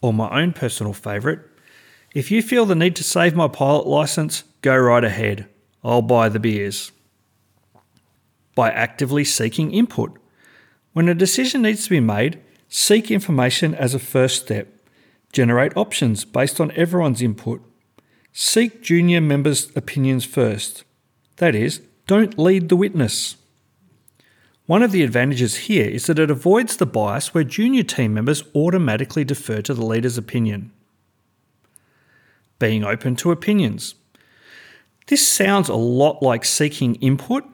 Or 0.00 0.12
my 0.12 0.40
own 0.40 0.52
personal 0.52 0.92
favourite, 0.92 1.40
if 2.14 2.30
you 2.30 2.42
feel 2.42 2.64
the 2.64 2.76
need 2.76 2.94
to 2.94 3.02
save 3.02 3.34
my 3.34 3.48
pilot 3.48 3.88
licence, 3.88 4.44
go 4.60 4.76
right 4.76 5.02
ahead. 5.02 5.48
I'll 5.82 6.00
buy 6.00 6.28
the 6.28 6.38
beers. 6.38 6.92
By 8.54 8.70
actively 8.70 9.24
seeking 9.24 9.72
input. 9.72 10.16
When 10.92 11.08
a 11.08 11.14
decision 11.14 11.62
needs 11.62 11.82
to 11.84 11.90
be 11.90 11.98
made, 11.98 12.40
seek 12.68 13.10
information 13.10 13.74
as 13.74 13.92
a 13.92 13.98
first 13.98 14.42
step. 14.42 14.68
Generate 15.32 15.76
options 15.76 16.24
based 16.24 16.60
on 16.60 16.70
everyone's 16.76 17.20
input. 17.20 17.68
Seek 18.32 18.80
junior 18.80 19.20
members' 19.20 19.72
opinions 19.74 20.24
first. 20.24 20.84
That 21.38 21.56
is, 21.56 21.80
don't 22.06 22.38
lead 22.38 22.68
the 22.68 22.76
witness. 22.76 23.38
One 24.66 24.82
of 24.82 24.92
the 24.92 25.02
advantages 25.02 25.56
here 25.56 25.88
is 25.88 26.06
that 26.06 26.18
it 26.18 26.30
avoids 26.30 26.76
the 26.76 26.86
bias 26.86 27.34
where 27.34 27.42
junior 27.42 27.82
team 27.82 28.14
members 28.14 28.44
automatically 28.54 29.24
defer 29.24 29.60
to 29.62 29.74
the 29.74 29.84
leader's 29.84 30.16
opinion. 30.16 30.70
Being 32.58 32.84
open 32.84 33.16
to 33.16 33.32
opinions. 33.32 33.96
This 35.08 35.26
sounds 35.26 35.68
a 35.68 35.74
lot 35.74 36.22
like 36.22 36.44
seeking 36.44 36.94
input. 36.96 37.44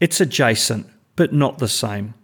It's 0.00 0.20
adjacent, 0.20 0.88
but 1.14 1.32
not 1.32 1.58
the 1.58 1.68
same. 1.68 2.14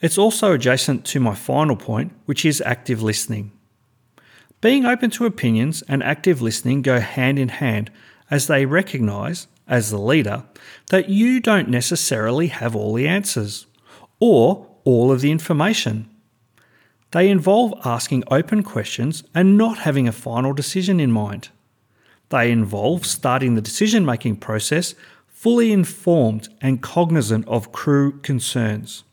It's 0.00 0.16
also 0.16 0.52
adjacent 0.52 1.04
to 1.06 1.20
my 1.20 1.34
final 1.34 1.76
point, 1.76 2.12
which 2.24 2.46
is 2.46 2.62
active 2.64 3.02
listening. 3.02 3.52
Being 4.62 4.86
open 4.86 5.10
to 5.10 5.26
opinions 5.26 5.82
and 5.82 6.02
active 6.02 6.40
listening 6.40 6.80
go 6.80 6.98
hand 6.98 7.38
in 7.38 7.48
hand 7.48 7.90
as 8.30 8.46
they 8.46 8.64
recognise 8.64 9.48
as 9.68 9.90
the 9.90 9.98
leader, 9.98 10.44
that 10.90 11.08
you 11.08 11.40
don't 11.40 11.68
necessarily 11.68 12.48
have 12.48 12.76
all 12.76 12.94
the 12.94 13.08
answers 13.08 13.66
or 14.20 14.66
all 14.84 15.10
of 15.10 15.20
the 15.20 15.30
information. 15.30 16.08
They 17.12 17.30
involve 17.30 17.74
asking 17.84 18.24
open 18.30 18.62
questions 18.62 19.24
and 19.34 19.56
not 19.56 19.78
having 19.78 20.06
a 20.06 20.12
final 20.12 20.52
decision 20.52 21.00
in 21.00 21.10
mind. 21.10 21.48
They 22.28 22.50
involve 22.50 23.06
starting 23.06 23.54
the 23.54 23.60
decision 23.60 24.04
making 24.04 24.36
process 24.36 24.94
fully 25.28 25.72
informed 25.72 26.48
and 26.60 26.82
cognizant 26.82 27.46
of 27.46 27.72
crew 27.72 28.18
concerns. 28.20 29.04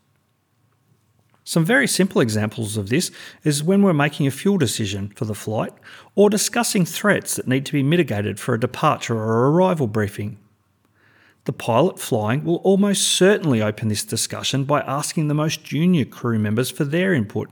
Some 1.44 1.64
very 1.64 1.86
simple 1.86 2.22
examples 2.22 2.78
of 2.78 2.88
this 2.88 3.10
is 3.44 3.62
when 3.62 3.82
we're 3.82 3.92
making 3.92 4.26
a 4.26 4.30
fuel 4.30 4.56
decision 4.56 5.10
for 5.10 5.26
the 5.26 5.34
flight 5.34 5.72
or 6.14 6.30
discussing 6.30 6.86
threats 6.86 7.36
that 7.36 7.46
need 7.46 7.66
to 7.66 7.72
be 7.72 7.82
mitigated 7.82 8.40
for 8.40 8.54
a 8.54 8.60
departure 8.60 9.16
or 9.16 9.50
arrival 9.50 9.86
briefing. 9.86 10.38
The 11.44 11.52
pilot 11.52 11.98
flying 11.98 12.44
will 12.44 12.56
almost 12.56 13.06
certainly 13.06 13.60
open 13.60 13.88
this 13.88 14.04
discussion 14.04 14.64
by 14.64 14.80
asking 14.80 15.28
the 15.28 15.34
most 15.34 15.62
junior 15.62 16.06
crew 16.06 16.38
members 16.38 16.70
for 16.70 16.84
their 16.84 17.12
input. 17.12 17.50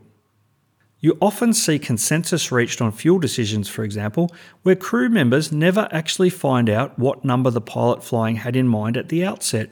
You 1.00 1.18
often 1.20 1.52
see 1.52 1.78
consensus 1.78 2.52
reached 2.52 2.80
on 2.80 2.92
fuel 2.92 3.18
decisions, 3.18 3.68
for 3.68 3.82
example, 3.82 4.30
where 4.62 4.76
crew 4.76 5.08
members 5.08 5.50
never 5.50 5.88
actually 5.90 6.30
find 6.30 6.70
out 6.70 6.98
what 6.98 7.24
number 7.24 7.50
the 7.50 7.60
pilot 7.60 8.04
flying 8.04 8.36
had 8.36 8.56
in 8.56 8.68
mind 8.68 8.96
at 8.96 9.08
the 9.08 9.24
outset. 9.24 9.70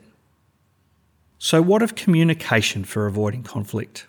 So, 1.38 1.62
what 1.62 1.82
of 1.82 1.94
communication 1.94 2.84
for 2.84 3.06
avoiding 3.06 3.44
conflict? 3.44 4.06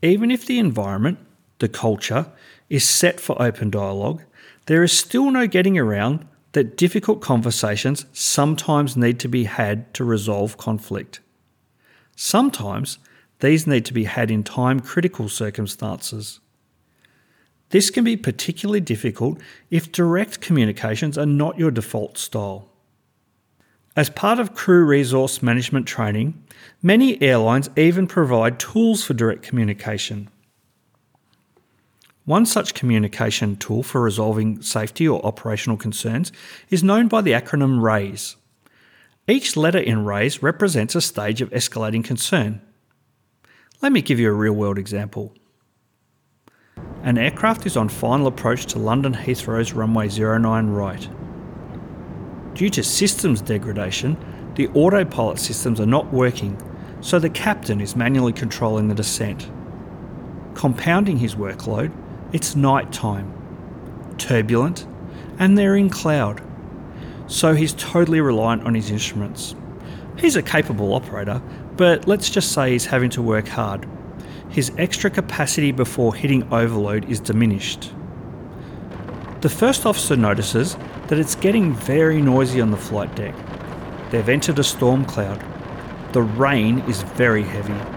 Even 0.00 0.30
if 0.30 0.46
the 0.46 0.58
environment, 0.58 1.18
the 1.58 1.68
culture, 1.68 2.26
is 2.70 2.88
set 2.88 3.20
for 3.20 3.40
open 3.42 3.68
dialogue, 3.70 4.22
there 4.66 4.82
is 4.84 4.92
still 4.92 5.30
no 5.30 5.46
getting 5.46 5.76
around 5.76 6.26
that 6.54 6.76
difficult 6.76 7.20
conversations 7.20 8.06
sometimes 8.12 8.96
need 8.96 9.20
to 9.20 9.28
be 9.28 9.44
had 9.44 9.92
to 9.92 10.04
resolve 10.04 10.56
conflict. 10.56 11.20
Sometimes 12.16 12.98
these 13.40 13.66
need 13.66 13.84
to 13.84 13.92
be 13.92 14.04
had 14.04 14.30
in 14.30 14.44
time 14.44 14.78
critical 14.80 15.28
circumstances. 15.28 16.40
This 17.70 17.90
can 17.90 18.04
be 18.04 18.16
particularly 18.16 18.80
difficult 18.80 19.40
if 19.68 19.90
direct 19.90 20.40
communications 20.40 21.18
are 21.18 21.26
not 21.26 21.58
your 21.58 21.72
default 21.72 22.16
style. 22.18 22.68
As 23.96 24.08
part 24.08 24.38
of 24.38 24.54
crew 24.54 24.84
resource 24.84 25.42
management 25.42 25.86
training, 25.86 26.40
many 26.80 27.20
airlines 27.20 27.68
even 27.76 28.06
provide 28.06 28.60
tools 28.60 29.02
for 29.02 29.14
direct 29.14 29.42
communication. 29.42 30.28
One 32.26 32.46
such 32.46 32.72
communication 32.72 33.56
tool 33.56 33.82
for 33.82 34.00
resolving 34.00 34.62
safety 34.62 35.06
or 35.06 35.24
operational 35.26 35.76
concerns 35.76 36.32
is 36.70 36.82
known 36.82 37.06
by 37.06 37.20
the 37.20 37.32
acronym 37.32 37.82
RAISE. 37.82 38.36
Each 39.28 39.58
letter 39.58 39.78
in 39.78 40.06
RAISE 40.06 40.42
represents 40.42 40.94
a 40.94 41.02
stage 41.02 41.42
of 41.42 41.50
escalating 41.50 42.02
concern. 42.02 42.62
Let 43.82 43.92
me 43.92 44.00
give 44.00 44.18
you 44.18 44.30
a 44.30 44.32
real 44.32 44.54
world 44.54 44.78
example. 44.78 45.34
An 47.02 47.18
aircraft 47.18 47.66
is 47.66 47.76
on 47.76 47.90
final 47.90 48.26
approach 48.26 48.64
to 48.66 48.78
London 48.78 49.12
Heathrow's 49.12 49.74
runway 49.74 50.08
09 50.08 50.68
right. 50.68 51.08
Due 52.54 52.70
to 52.70 52.82
systems 52.82 53.42
degradation, 53.42 54.16
the 54.54 54.68
autopilot 54.68 55.38
systems 55.38 55.78
are 55.78 55.86
not 55.86 56.10
working, 56.10 56.56
so 57.02 57.18
the 57.18 57.28
captain 57.28 57.82
is 57.82 57.94
manually 57.94 58.32
controlling 58.32 58.88
the 58.88 58.94
descent. 58.94 59.50
Compounding 60.54 61.18
his 61.18 61.34
workload, 61.34 61.92
it's 62.34 62.56
night 62.56 62.92
time, 62.92 63.32
turbulent, 64.18 64.88
and 65.38 65.56
they're 65.56 65.76
in 65.76 65.88
cloud. 65.88 66.42
So 67.28 67.54
he's 67.54 67.72
totally 67.74 68.20
reliant 68.20 68.64
on 68.64 68.74
his 68.74 68.90
instruments. 68.90 69.54
He's 70.18 70.34
a 70.34 70.42
capable 70.42 70.94
operator, 70.94 71.40
but 71.76 72.08
let's 72.08 72.28
just 72.28 72.50
say 72.50 72.72
he's 72.72 72.86
having 72.86 73.08
to 73.10 73.22
work 73.22 73.46
hard. 73.46 73.88
His 74.48 74.72
extra 74.78 75.10
capacity 75.10 75.70
before 75.70 76.12
hitting 76.12 76.52
overload 76.52 77.08
is 77.08 77.20
diminished. 77.20 77.92
The 79.40 79.48
first 79.48 79.86
officer 79.86 80.16
notices 80.16 80.76
that 81.06 81.20
it's 81.20 81.36
getting 81.36 81.72
very 81.72 82.20
noisy 82.20 82.60
on 82.60 82.72
the 82.72 82.76
flight 82.76 83.14
deck. 83.14 83.36
They've 84.10 84.28
entered 84.28 84.58
a 84.58 84.64
storm 84.64 85.04
cloud. 85.04 85.40
The 86.12 86.22
rain 86.22 86.80
is 86.88 87.02
very 87.02 87.44
heavy. 87.44 87.93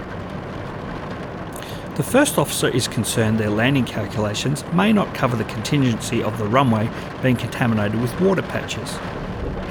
The 1.97 2.03
first 2.03 2.37
officer 2.37 2.67
is 2.67 2.87
concerned 2.87 3.39
their 3.39 3.49
landing 3.49 3.83
calculations 3.83 4.63
may 4.71 4.93
not 4.93 5.15
cover 5.15 5.35
the 5.35 5.45
contingency 5.45 6.21
of 6.21 6.37
the 6.37 6.45
runway 6.45 6.87
being 7.23 7.35
contaminated 7.35 7.99
with 7.99 8.21
water 8.21 8.43
patches. 8.43 8.99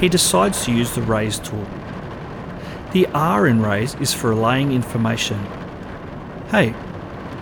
He 0.01 0.09
decides 0.09 0.65
to 0.65 0.73
use 0.73 0.93
the 0.93 1.03
RAISE 1.03 1.39
tool. 1.39 1.65
The 2.91 3.07
R 3.15 3.47
in 3.47 3.63
RAISE 3.63 3.95
is 4.01 4.13
for 4.13 4.31
relaying 4.31 4.73
information. 4.73 5.39
Hey, 6.51 6.75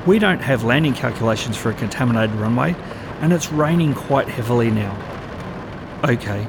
we 0.04 0.18
don't 0.18 0.42
have 0.42 0.64
landing 0.64 0.92
calculations 0.92 1.56
for 1.56 1.70
a 1.70 1.74
contaminated 1.74 2.36
runway, 2.36 2.76
and 3.22 3.32
it's 3.32 3.50
raining 3.50 3.94
quite 3.94 4.28
heavily 4.28 4.70
now. 4.70 4.94
Okay, 6.04 6.46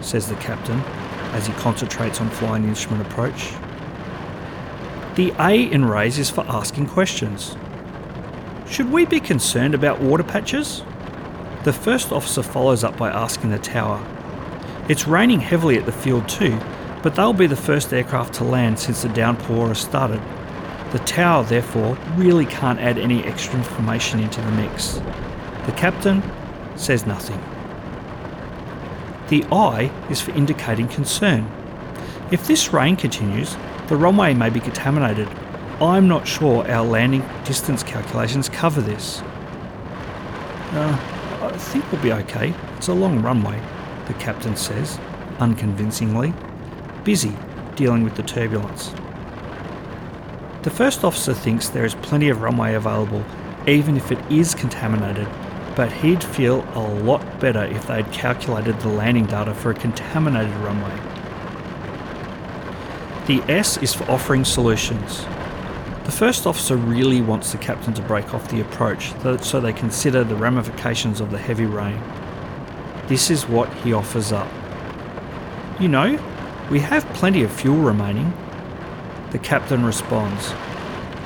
says 0.00 0.26
the 0.26 0.36
captain 0.36 0.80
as 1.34 1.46
he 1.46 1.52
concentrates 1.52 2.22
on 2.22 2.30
flying 2.30 2.64
instrument 2.64 3.06
approach. 3.06 3.52
The 5.16 5.34
A 5.38 5.70
in 5.70 5.84
raise 5.84 6.18
is 6.18 6.30
for 6.30 6.46
asking 6.48 6.86
questions. 6.86 7.58
Should 8.74 8.90
we 8.90 9.06
be 9.06 9.20
concerned 9.20 9.72
about 9.72 10.00
water 10.00 10.24
patches? 10.24 10.82
The 11.62 11.72
first 11.72 12.10
officer 12.10 12.42
follows 12.42 12.82
up 12.82 12.96
by 12.96 13.08
asking 13.08 13.50
the 13.50 13.58
tower. 13.60 14.04
It's 14.88 15.06
raining 15.06 15.38
heavily 15.38 15.78
at 15.78 15.86
the 15.86 15.92
field 15.92 16.28
too, 16.28 16.58
but 17.00 17.14
they'll 17.14 17.32
be 17.32 17.46
the 17.46 17.54
first 17.54 17.92
aircraft 17.92 18.34
to 18.34 18.44
land 18.44 18.80
since 18.80 19.02
the 19.02 19.10
downpour 19.10 19.68
has 19.68 19.78
started. 19.78 20.20
The 20.90 20.98
tower, 20.98 21.44
therefore, 21.44 21.96
really 22.16 22.46
can't 22.46 22.80
add 22.80 22.98
any 22.98 23.22
extra 23.22 23.54
information 23.54 24.18
into 24.18 24.40
the 24.40 24.50
mix. 24.50 24.94
The 25.66 25.74
captain 25.76 26.20
says 26.74 27.06
nothing. 27.06 27.40
The 29.28 29.44
I 29.52 29.92
is 30.10 30.20
for 30.20 30.32
indicating 30.32 30.88
concern. 30.88 31.48
If 32.32 32.48
this 32.48 32.72
rain 32.72 32.96
continues, 32.96 33.56
the 33.86 33.96
runway 33.96 34.34
may 34.34 34.50
be 34.50 34.58
contaminated. 34.58 35.28
I'm 35.80 36.06
not 36.06 36.26
sure 36.26 36.70
our 36.70 36.84
landing 36.84 37.24
distance 37.44 37.82
calculations 37.82 38.48
cover 38.48 38.80
this. 38.80 39.20
Uh, 40.72 40.98
I 41.42 41.56
think 41.56 41.90
we'll 41.90 42.02
be 42.02 42.12
okay. 42.12 42.54
It's 42.76 42.88
a 42.88 42.94
long 42.94 43.20
runway, 43.22 43.60
the 44.06 44.14
captain 44.14 44.56
says, 44.56 45.00
unconvincingly, 45.40 46.32
busy 47.02 47.36
dealing 47.74 48.04
with 48.04 48.14
the 48.14 48.22
turbulence. 48.22 48.94
The 50.62 50.70
first 50.70 51.02
officer 51.02 51.34
thinks 51.34 51.68
there 51.68 51.84
is 51.84 51.94
plenty 51.96 52.28
of 52.28 52.40
runway 52.40 52.74
available, 52.74 53.24
even 53.66 53.96
if 53.96 54.12
it 54.12 54.18
is 54.30 54.54
contaminated, 54.54 55.28
but 55.74 55.90
he'd 55.90 56.22
feel 56.22 56.62
a 56.74 56.80
lot 57.02 57.40
better 57.40 57.64
if 57.64 57.88
they'd 57.88 58.10
calculated 58.12 58.78
the 58.80 58.88
landing 58.88 59.26
data 59.26 59.52
for 59.54 59.72
a 59.72 59.74
contaminated 59.74 60.54
runway. 60.58 60.96
The 63.26 63.42
S 63.52 63.76
is 63.78 63.92
for 63.92 64.04
offering 64.10 64.44
solutions. 64.44 65.26
The 66.04 66.12
first 66.12 66.46
officer 66.46 66.76
really 66.76 67.20
wants 67.20 67.52
the 67.52 67.58
captain 67.58 67.94
to 67.94 68.02
break 68.02 68.34
off 68.34 68.48
the 68.48 68.60
approach 68.60 69.12
so 69.42 69.60
they 69.60 69.72
consider 69.72 70.22
the 70.22 70.36
ramifications 70.36 71.20
of 71.20 71.30
the 71.30 71.38
heavy 71.38 71.66
rain. 71.66 72.00
This 73.08 73.30
is 73.30 73.48
what 73.48 73.72
he 73.74 73.92
offers 73.92 74.30
up. 74.30 74.48
You 75.80 75.88
know, 75.88 76.18
we 76.70 76.80
have 76.80 77.04
plenty 77.14 77.42
of 77.42 77.52
fuel 77.52 77.78
remaining, 77.78 78.32
the 79.30 79.38
captain 79.38 79.84
responds, 79.84 80.52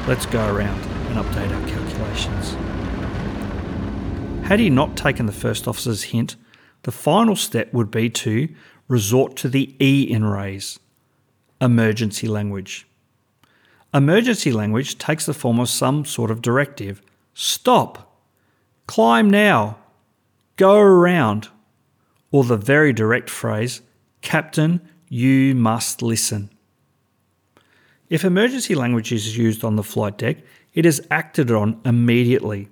Let's 0.09 0.27
go 0.27 0.47
around 0.53 0.81
and 0.81 1.17
update 1.17 1.53
our 1.55 1.69
calculations. 1.69 2.57
Had 4.47 4.61
he 4.61 4.71
not 4.71 4.97
taken 4.97 5.27
the 5.27 5.33
first 5.33 5.69
officer's 5.69 6.05
hint, 6.05 6.37
the 6.85 6.93
final 6.93 7.37
step 7.37 7.73
would 7.75 7.91
be 7.91 8.09
to 8.11 8.49
resort 8.89 9.37
to 9.37 9.49
the 9.49 9.77
E 9.79 10.03
in 10.03 10.25
raise 10.25 10.81
emergency 11.61 12.27
language. 12.27 12.88
Emergency 13.95 14.53
language 14.53 14.99
takes 14.99 15.25
the 15.25 15.35
form 15.35 15.59
of 15.59 15.69
some 15.69 16.05
sort 16.05 16.31
of 16.31 16.43
directive 16.43 17.01
stop, 17.33 18.21
climb 18.87 19.31
now, 19.31 19.79
go 20.57 20.77
around, 20.77 21.49
or 22.31 22.45
the 22.45 22.57
very 22.57 22.93
direct 22.93 23.31
phrase, 23.31 23.81
Captain, 24.21 24.81
you 25.09 25.55
must 25.55 26.03
listen. 26.03 26.51
If 28.11 28.25
emergency 28.25 28.75
language 28.75 29.13
is 29.13 29.37
used 29.37 29.65
on 29.65 29.77
the 29.77 29.83
flight 29.83 30.19
deck, 30.19 30.39
it 30.75 30.85
is 30.85 31.07
acted 31.11 31.51
on 31.51 31.81
immediately. 31.85 32.69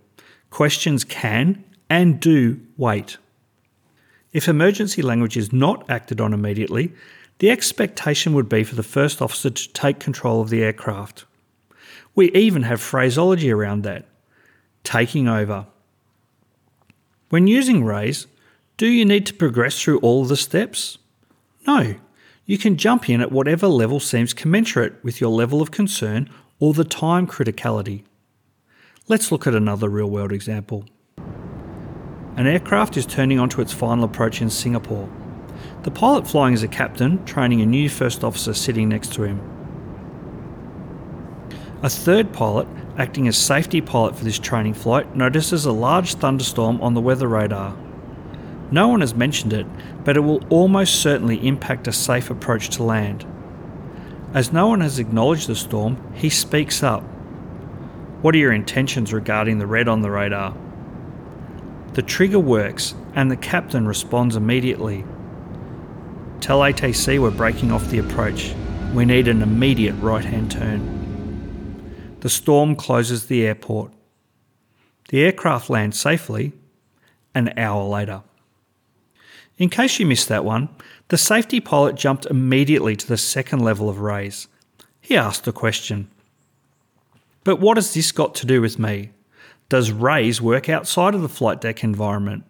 Questions 0.50 1.04
can 1.04 1.64
and 1.88 2.20
do 2.20 2.60
wait. 2.76 3.16
If 4.32 4.48
emergency 4.48 5.00
language 5.00 5.36
is 5.36 5.52
not 5.52 5.88
acted 5.88 6.20
on 6.20 6.34
immediately, 6.34 6.92
the 7.38 7.50
expectation 7.50 8.32
would 8.34 8.48
be 8.48 8.64
for 8.64 8.74
the 8.74 8.82
first 8.82 9.20
officer 9.20 9.50
to 9.50 9.72
take 9.72 9.98
control 9.98 10.40
of 10.40 10.48
the 10.48 10.62
aircraft. 10.62 11.24
We 12.14 12.32
even 12.32 12.62
have 12.62 12.80
phraseology 12.80 13.50
around 13.50 13.82
that 13.82 14.06
taking 14.84 15.28
over. 15.28 15.66
When 17.28 17.46
using 17.46 17.84
raise, 17.84 18.26
do 18.76 18.86
you 18.86 19.04
need 19.04 19.26
to 19.26 19.34
progress 19.34 19.80
through 19.80 19.98
all 19.98 20.24
the 20.24 20.36
steps? 20.36 20.98
No, 21.66 21.96
you 22.44 22.56
can 22.56 22.76
jump 22.76 23.10
in 23.10 23.20
at 23.20 23.32
whatever 23.32 23.66
level 23.66 23.98
seems 23.98 24.32
commensurate 24.32 25.02
with 25.02 25.20
your 25.20 25.30
level 25.30 25.60
of 25.60 25.72
concern 25.72 26.30
or 26.60 26.72
the 26.72 26.84
time 26.84 27.26
criticality. 27.26 28.04
Let's 29.08 29.32
look 29.32 29.46
at 29.46 29.54
another 29.54 29.88
real 29.88 30.08
world 30.08 30.32
example. 30.32 30.84
An 32.36 32.46
aircraft 32.46 32.96
is 32.96 33.06
turning 33.06 33.38
onto 33.38 33.60
its 33.60 33.72
final 33.72 34.04
approach 34.04 34.40
in 34.40 34.50
Singapore. 34.50 35.08
The 35.82 35.90
pilot 35.90 36.26
flying 36.26 36.54
is 36.54 36.62
a 36.62 36.68
captain, 36.68 37.24
training 37.24 37.60
a 37.60 37.66
new 37.66 37.88
first 37.88 38.24
officer 38.24 38.54
sitting 38.54 38.88
next 38.88 39.12
to 39.14 39.22
him. 39.22 39.40
A 41.82 41.90
third 41.90 42.32
pilot, 42.32 42.66
acting 42.96 43.28
as 43.28 43.36
safety 43.36 43.80
pilot 43.80 44.16
for 44.16 44.24
this 44.24 44.38
training 44.38 44.74
flight, 44.74 45.14
notices 45.14 45.66
a 45.66 45.72
large 45.72 46.14
thunderstorm 46.14 46.80
on 46.80 46.94
the 46.94 47.00
weather 47.00 47.28
radar. 47.28 47.76
No 48.70 48.88
one 48.88 49.00
has 49.00 49.14
mentioned 49.14 49.52
it, 49.52 49.66
but 50.02 50.16
it 50.16 50.20
will 50.20 50.42
almost 50.48 51.00
certainly 51.00 51.46
impact 51.46 51.86
a 51.86 51.92
safe 51.92 52.30
approach 52.30 52.70
to 52.70 52.82
land. 52.82 53.24
As 54.34 54.52
no 54.52 54.66
one 54.66 54.80
has 54.80 54.98
acknowledged 54.98 55.46
the 55.46 55.54
storm, 55.54 55.96
he 56.14 56.28
speaks 56.28 56.82
up. 56.82 57.02
What 58.22 58.34
are 58.34 58.38
your 58.38 58.52
intentions 58.52 59.12
regarding 59.12 59.58
the 59.58 59.66
red 59.66 59.86
on 59.86 60.02
the 60.02 60.10
radar? 60.10 60.56
The 61.92 62.02
trigger 62.02 62.40
works 62.40 62.94
and 63.14 63.30
the 63.30 63.36
captain 63.36 63.86
responds 63.86 64.34
immediately. 64.34 65.04
Tell 66.40 66.60
ATC 66.60 67.20
we're 67.20 67.30
breaking 67.30 67.72
off 67.72 67.88
the 67.88 67.98
approach. 67.98 68.54
We 68.94 69.04
need 69.04 69.28
an 69.28 69.42
immediate 69.42 69.94
right 69.94 70.24
hand 70.24 70.50
turn. 70.50 72.16
The 72.20 72.30
storm 72.30 72.76
closes 72.76 73.26
the 73.26 73.46
airport. 73.46 73.92
The 75.08 75.24
aircraft 75.24 75.70
lands 75.70 76.00
safely 76.00 76.52
an 77.34 77.52
hour 77.58 77.84
later. 77.84 78.22
In 79.58 79.70
case 79.70 79.98
you 79.98 80.06
missed 80.06 80.28
that 80.28 80.44
one, 80.44 80.68
the 81.08 81.18
safety 81.18 81.60
pilot 81.60 81.94
jumped 81.94 82.26
immediately 82.26 82.96
to 82.96 83.06
the 83.06 83.16
second 83.16 83.60
level 83.60 83.88
of 83.88 84.00
raise. 84.00 84.48
He 85.00 85.16
asked 85.16 85.46
a 85.46 85.52
question. 85.52 86.10
But 87.44 87.60
what 87.60 87.76
has 87.76 87.94
this 87.94 88.12
got 88.12 88.34
to 88.36 88.46
do 88.46 88.60
with 88.60 88.78
me? 88.78 89.10
Does 89.68 89.92
raise 89.92 90.40
work 90.40 90.68
outside 90.68 91.14
of 91.14 91.22
the 91.22 91.28
flight 91.28 91.60
deck 91.60 91.84
environment? 91.84 92.44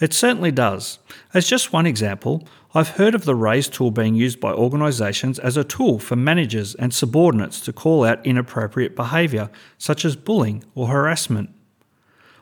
It 0.00 0.12
certainly 0.12 0.50
does. 0.50 0.98
As 1.34 1.48
just 1.48 1.72
one 1.72 1.86
example, 1.86 2.46
I've 2.72 2.90
heard 2.90 3.16
of 3.16 3.24
the 3.24 3.34
RAISE 3.34 3.68
tool 3.68 3.90
being 3.90 4.14
used 4.14 4.38
by 4.38 4.52
organisations 4.52 5.40
as 5.40 5.56
a 5.56 5.64
tool 5.64 5.98
for 5.98 6.14
managers 6.14 6.76
and 6.76 6.94
subordinates 6.94 7.60
to 7.62 7.72
call 7.72 8.04
out 8.04 8.24
inappropriate 8.24 8.94
behaviour, 8.94 9.50
such 9.76 10.04
as 10.04 10.14
bullying 10.14 10.62
or 10.76 10.86
harassment. 10.86 11.50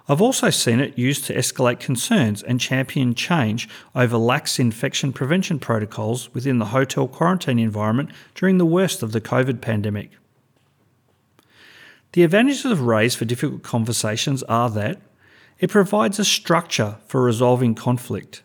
I've 0.06 0.20
also 0.20 0.50
seen 0.50 0.80
it 0.80 0.98
used 0.98 1.24
to 1.26 1.34
escalate 1.34 1.80
concerns 1.80 2.42
and 2.42 2.60
champion 2.60 3.14
change 3.14 3.70
over 3.94 4.18
lax 4.18 4.58
infection 4.58 5.14
prevention 5.14 5.58
protocols 5.58 6.32
within 6.34 6.58
the 6.58 6.66
hotel 6.66 7.08
quarantine 7.08 7.58
environment 7.58 8.10
during 8.34 8.58
the 8.58 8.66
worst 8.66 9.02
of 9.02 9.12
the 9.12 9.22
COVID 9.22 9.62
pandemic. 9.62 10.10
The 12.12 12.22
advantages 12.22 12.66
of 12.66 12.82
RAISE 12.82 13.14
for 13.14 13.24
difficult 13.24 13.62
conversations 13.62 14.42
are 14.42 14.68
that 14.70 15.00
it 15.58 15.70
provides 15.70 16.18
a 16.18 16.24
structure 16.24 16.96
for 17.06 17.22
resolving 17.22 17.74
conflict. 17.74 18.42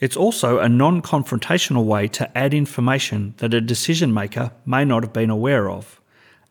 It's 0.00 0.16
also 0.16 0.58
a 0.58 0.68
non 0.68 1.02
confrontational 1.02 1.84
way 1.84 2.08
to 2.08 2.38
add 2.38 2.54
information 2.54 3.34
that 3.38 3.54
a 3.54 3.60
decision 3.60 4.14
maker 4.14 4.52
may 4.64 4.84
not 4.84 5.02
have 5.02 5.12
been 5.12 5.30
aware 5.30 5.70
of. 5.70 6.00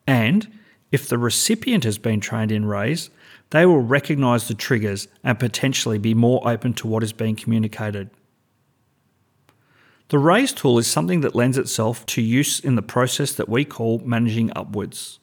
And 0.06 0.48
if 0.92 1.08
the 1.08 1.18
recipient 1.18 1.84
has 1.84 1.98
been 1.98 2.20
trained 2.20 2.52
in 2.52 2.66
RAISE, 2.66 3.10
they 3.50 3.66
will 3.66 3.82
recognise 3.82 4.48
the 4.48 4.54
triggers 4.54 5.08
and 5.24 5.40
potentially 5.40 5.98
be 5.98 6.14
more 6.14 6.48
open 6.48 6.74
to 6.74 6.88
what 6.88 7.04
is 7.04 7.14
being 7.14 7.36
communicated. 7.36 8.10
The 10.10 10.20
raise 10.20 10.54
tool 10.54 10.78
is 10.78 10.88
something 10.88 11.22
that 11.22 11.36
lends 11.36 11.58
itself 11.58 12.06
to 12.08 12.22
use 12.22 12.62
in 12.62 12.76
the 12.76 12.82
process 12.82 13.34
that 13.34 13.50
we 13.50 13.66
call 13.66 14.00
managing 14.00 14.52
upwards, 14.56 15.20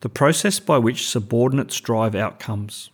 the 0.00 0.08
process 0.08 0.60
by 0.60 0.78
which 0.78 1.08
subordinates 1.08 1.80
drive 1.80 2.14
outcomes. 2.14 2.90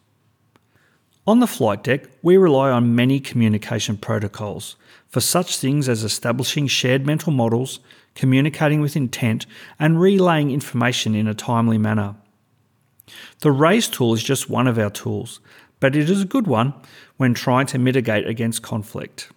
On 1.24 1.38
the 1.38 1.46
flight 1.46 1.84
deck, 1.84 2.08
we 2.20 2.36
rely 2.36 2.70
on 2.70 2.96
many 2.96 3.20
communication 3.20 3.96
protocols 3.96 4.74
for 5.08 5.20
such 5.20 5.56
things 5.56 5.88
as 5.88 6.02
establishing 6.02 6.66
shared 6.66 7.06
mental 7.06 7.32
models, 7.32 7.78
communicating 8.16 8.80
with 8.80 8.96
intent, 8.96 9.46
and 9.78 10.00
relaying 10.00 10.50
information 10.50 11.14
in 11.14 11.28
a 11.28 11.34
timely 11.34 11.78
manner. 11.78 12.16
The 13.40 13.52
raise 13.52 13.86
tool 13.86 14.14
is 14.14 14.22
just 14.24 14.50
one 14.50 14.66
of 14.66 14.78
our 14.78 14.90
tools, 14.90 15.38
but 15.78 15.94
it 15.94 16.10
is 16.10 16.22
a 16.22 16.26
good 16.26 16.48
one 16.48 16.74
when 17.18 17.34
trying 17.34 17.66
to 17.66 17.78
mitigate 17.78 18.26
against 18.26 18.62
conflict. 18.62 19.30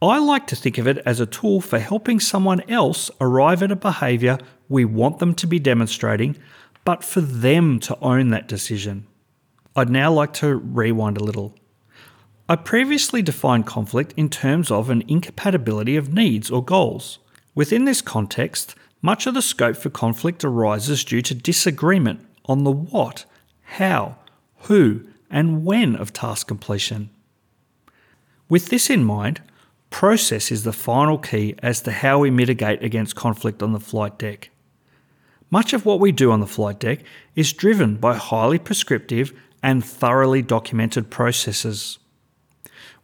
I 0.00 0.18
like 0.18 0.46
to 0.48 0.56
think 0.56 0.78
of 0.78 0.86
it 0.86 0.98
as 0.98 1.18
a 1.18 1.26
tool 1.26 1.60
for 1.60 1.80
helping 1.80 2.20
someone 2.20 2.60
else 2.70 3.10
arrive 3.20 3.62
at 3.62 3.72
a 3.72 3.76
behaviour 3.76 4.38
we 4.68 4.84
want 4.84 5.18
them 5.18 5.34
to 5.34 5.46
be 5.48 5.58
demonstrating, 5.58 6.36
but 6.84 7.02
for 7.02 7.20
them 7.20 7.80
to 7.80 7.98
own 8.00 8.28
that 8.28 8.46
decision. 8.46 9.06
I'd 9.78 9.90
now 9.90 10.10
like 10.10 10.32
to 10.34 10.56
rewind 10.56 11.18
a 11.18 11.24
little. 11.24 11.54
I 12.48 12.56
previously 12.56 13.20
defined 13.20 13.66
conflict 13.66 14.14
in 14.16 14.30
terms 14.30 14.70
of 14.70 14.88
an 14.88 15.04
incompatibility 15.06 15.96
of 15.96 16.14
needs 16.14 16.50
or 16.50 16.64
goals. 16.64 17.18
Within 17.54 17.84
this 17.84 18.00
context, 18.00 18.74
much 19.02 19.26
of 19.26 19.34
the 19.34 19.42
scope 19.42 19.76
for 19.76 19.90
conflict 19.90 20.44
arises 20.44 21.04
due 21.04 21.20
to 21.20 21.34
disagreement 21.34 22.26
on 22.46 22.64
the 22.64 22.72
what, 22.72 23.26
how, 23.64 24.16
who, 24.60 25.02
and 25.30 25.62
when 25.62 25.94
of 25.94 26.14
task 26.14 26.46
completion. 26.48 27.10
With 28.48 28.70
this 28.70 28.88
in 28.88 29.04
mind, 29.04 29.42
process 29.90 30.50
is 30.50 30.64
the 30.64 30.72
final 30.72 31.18
key 31.18 31.54
as 31.62 31.82
to 31.82 31.92
how 31.92 32.20
we 32.20 32.30
mitigate 32.30 32.82
against 32.82 33.14
conflict 33.14 33.62
on 33.62 33.74
the 33.74 33.80
flight 33.80 34.18
deck. 34.18 34.48
Much 35.50 35.72
of 35.72 35.84
what 35.84 36.00
we 36.00 36.12
do 36.12 36.32
on 36.32 36.40
the 36.40 36.46
flight 36.46 36.78
deck 36.80 37.00
is 37.34 37.52
driven 37.52 37.96
by 37.96 38.16
highly 38.16 38.58
prescriptive 38.58 39.32
and 39.66 39.84
thoroughly 39.84 40.42
documented 40.42 41.10
processes. 41.10 41.98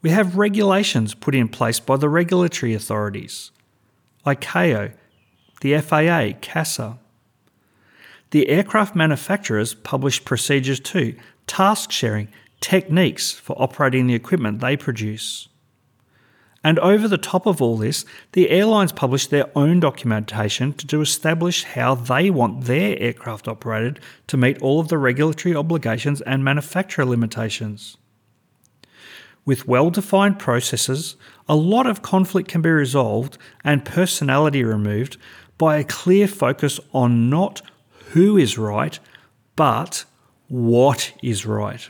We 0.00 0.10
have 0.10 0.36
regulations 0.38 1.12
put 1.12 1.34
in 1.34 1.48
place 1.48 1.80
by 1.80 1.96
the 1.96 2.08
regulatory 2.08 2.72
authorities 2.72 3.50
ICAO, 4.24 4.92
the 5.60 5.78
FAA, 5.78 6.38
CASA. 6.40 6.98
The 8.30 8.48
aircraft 8.48 8.94
manufacturers 8.94 9.74
publish 9.74 10.24
procedures 10.24 10.78
too, 10.78 11.16
task 11.48 11.90
sharing, 11.90 12.28
techniques 12.60 13.32
for 13.32 13.60
operating 13.60 14.06
the 14.06 14.14
equipment 14.14 14.60
they 14.60 14.76
produce. 14.76 15.48
And 16.64 16.78
over 16.78 17.08
the 17.08 17.18
top 17.18 17.46
of 17.46 17.60
all 17.60 17.76
this, 17.76 18.04
the 18.32 18.50
airlines 18.50 18.92
publish 18.92 19.26
their 19.26 19.50
own 19.56 19.80
documentation 19.80 20.72
to 20.74 21.00
establish 21.00 21.64
how 21.64 21.96
they 21.96 22.30
want 22.30 22.64
their 22.64 22.96
aircraft 22.98 23.48
operated 23.48 23.98
to 24.28 24.36
meet 24.36 24.62
all 24.62 24.78
of 24.78 24.88
the 24.88 24.98
regulatory 24.98 25.56
obligations 25.56 26.20
and 26.20 26.44
manufacturer 26.44 27.04
limitations. 27.04 27.96
With 29.44 29.66
well 29.66 29.90
defined 29.90 30.38
processes, 30.38 31.16
a 31.48 31.56
lot 31.56 31.88
of 31.88 32.02
conflict 32.02 32.48
can 32.48 32.62
be 32.62 32.70
resolved 32.70 33.38
and 33.64 33.84
personality 33.84 34.62
removed 34.62 35.16
by 35.58 35.78
a 35.78 35.84
clear 35.84 36.28
focus 36.28 36.78
on 36.92 37.28
not 37.28 37.60
who 38.10 38.36
is 38.36 38.56
right, 38.56 39.00
but 39.56 40.04
what 40.46 41.12
is 41.22 41.44
right. 41.44 41.88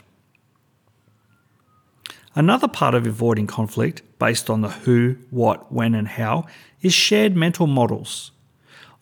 Another 2.34 2.68
part 2.68 2.94
of 2.94 3.06
avoiding 3.06 3.46
conflict, 3.46 4.00
based 4.18 4.48
on 4.48 4.62
the 4.62 4.70
who, 4.70 5.16
what, 5.28 5.70
when, 5.70 5.94
and 5.94 6.08
how, 6.08 6.46
is 6.80 6.94
shared 6.94 7.36
mental 7.36 7.66
models. 7.66 8.32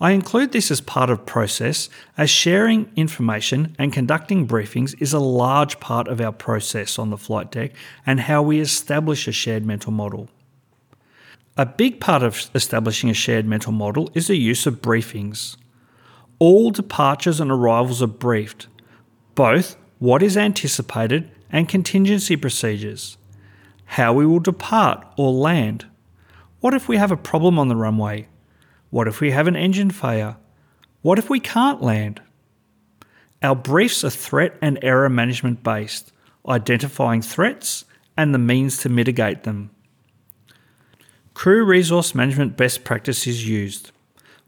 I 0.00 0.12
include 0.12 0.50
this 0.50 0.70
as 0.70 0.80
part 0.80 1.10
of 1.10 1.26
process, 1.26 1.88
as 2.16 2.28
sharing 2.28 2.90
information 2.96 3.76
and 3.78 3.92
conducting 3.92 4.48
briefings 4.48 5.00
is 5.00 5.12
a 5.12 5.20
large 5.20 5.78
part 5.78 6.08
of 6.08 6.20
our 6.20 6.32
process 6.32 6.98
on 6.98 7.10
the 7.10 7.18
flight 7.18 7.52
deck 7.52 7.72
and 8.04 8.20
how 8.20 8.42
we 8.42 8.60
establish 8.60 9.28
a 9.28 9.32
shared 9.32 9.64
mental 9.64 9.92
model. 9.92 10.28
A 11.56 11.66
big 11.66 12.00
part 12.00 12.22
of 12.22 12.50
establishing 12.54 13.10
a 13.10 13.14
shared 13.14 13.46
mental 13.46 13.72
model 13.72 14.10
is 14.14 14.26
the 14.26 14.36
use 14.36 14.66
of 14.66 14.80
briefings. 14.80 15.56
All 16.38 16.70
departures 16.70 17.38
and 17.38 17.50
arrivals 17.50 18.02
are 18.02 18.06
briefed, 18.08 18.66
both 19.34 19.76
what 19.98 20.22
is 20.22 20.36
anticipated 20.36 21.30
and 21.52 21.68
contingency 21.68 22.36
procedures 22.36 23.18
how 23.90 24.12
we 24.12 24.24
will 24.24 24.38
depart 24.38 25.04
or 25.16 25.32
land. 25.32 25.84
What 26.60 26.74
if 26.74 26.86
we 26.86 26.96
have 26.96 27.10
a 27.10 27.16
problem 27.16 27.58
on 27.58 27.66
the 27.66 27.74
runway? 27.74 28.28
What 28.90 29.08
if 29.08 29.20
we 29.20 29.32
have 29.32 29.48
an 29.48 29.56
engine 29.56 29.90
failure? 29.90 30.36
What 31.02 31.18
if 31.18 31.28
we 31.28 31.40
can't 31.40 31.82
land? 31.82 32.22
Our 33.42 33.56
briefs 33.56 34.04
are 34.04 34.10
threat 34.10 34.56
and 34.62 34.78
error 34.80 35.08
management 35.08 35.64
based, 35.64 36.12
identifying 36.48 37.20
threats 37.20 37.84
and 38.16 38.32
the 38.32 38.38
means 38.38 38.78
to 38.78 38.88
mitigate 38.88 39.42
them. 39.42 39.70
Crew 41.34 41.64
resource 41.64 42.14
management 42.14 42.56
best 42.56 42.84
practice 42.84 43.26
is 43.26 43.48
used. 43.48 43.90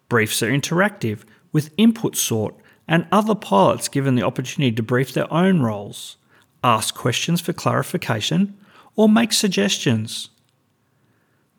Briefs 0.08 0.40
are 0.44 0.50
interactive, 0.50 1.24
with 1.50 1.74
input 1.76 2.14
sought 2.14 2.56
and 2.86 3.08
other 3.10 3.34
pilots 3.34 3.88
given 3.88 4.14
the 4.14 4.22
opportunity 4.22 4.70
to 4.70 4.84
brief 4.84 5.12
their 5.12 5.32
own 5.32 5.62
roles, 5.62 6.16
ask 6.62 6.94
questions 6.94 7.40
for 7.40 7.52
clarification, 7.52 8.56
or 8.96 9.08
make 9.08 9.32
suggestions. 9.32 10.30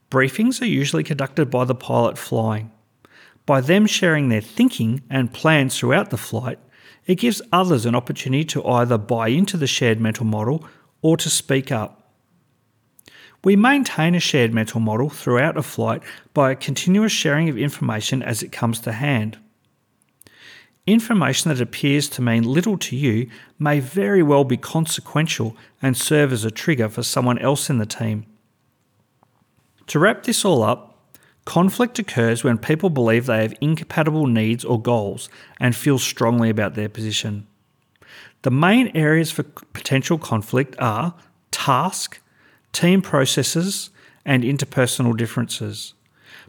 Briefings 0.09 0.61
are 0.61 0.65
usually 0.65 1.03
conducted 1.03 1.49
by 1.49 1.65
the 1.65 1.75
pilot 1.75 2.17
flying. 2.17 2.71
By 3.45 3.61
them 3.61 3.87
sharing 3.87 4.29
their 4.29 4.41
thinking 4.41 5.01
and 5.09 5.33
plans 5.33 5.77
throughout 5.77 6.11
the 6.11 6.17
flight, 6.17 6.59
it 7.05 7.15
gives 7.15 7.41
others 7.51 7.85
an 7.85 7.95
opportunity 7.95 8.45
to 8.45 8.65
either 8.65 8.97
buy 8.97 9.29
into 9.29 9.57
the 9.57 9.67
shared 9.67 9.99
mental 9.99 10.25
model 10.25 10.65
or 11.01 11.17
to 11.17 11.29
speak 11.29 11.71
up. 11.71 11.99
We 13.43 13.57
maintain 13.57 14.15
a 14.15 14.21
shared 14.21 14.53
mental 14.53 14.79
model 14.79 15.09
throughout 15.09 15.57
a 15.57 15.63
flight 15.63 16.01
by 16.33 16.51
a 16.51 16.55
continuous 16.55 17.11
sharing 17.11 17.49
of 17.49 17.57
information 17.57 18.23
as 18.23 18.41
it 18.41 18.53
comes 18.53 18.79
to 18.81 18.93
hand. 18.93 19.37
Information 20.85 21.49
that 21.49 21.61
appears 21.61 22.09
to 22.09 22.21
mean 22.21 22.43
little 22.43 22.77
to 22.77 22.95
you 22.95 23.29
may 23.57 23.79
very 23.79 24.21
well 24.21 24.43
be 24.43 24.57
consequential 24.57 25.55
and 25.81 25.95
serve 25.95 26.33
as 26.33 26.43
a 26.43 26.51
trigger 26.51 26.89
for 26.89 27.03
someone 27.03 27.39
else 27.39 27.69
in 27.69 27.77
the 27.77 27.85
team. 27.85 28.25
To 29.87 29.99
wrap 29.99 30.23
this 30.23 30.43
all 30.43 30.61
up, 30.61 31.15
conflict 31.45 31.99
occurs 31.99 32.43
when 32.43 32.57
people 32.57 32.89
believe 32.89 33.25
they 33.25 33.41
have 33.41 33.53
incompatible 33.61 34.27
needs 34.27 34.65
or 34.65 34.81
goals 34.81 35.29
and 35.57 35.73
feel 35.73 35.99
strongly 35.99 36.49
about 36.49 36.73
their 36.73 36.89
position. 36.89 37.47
The 38.41 38.51
main 38.51 38.91
areas 38.93 39.31
for 39.31 39.43
potential 39.43 40.17
conflict 40.17 40.75
are 40.79 41.13
task, 41.51 42.21
team 42.73 43.01
processes, 43.01 43.89
and 44.25 44.43
interpersonal 44.43 45.15
differences. 45.15 45.93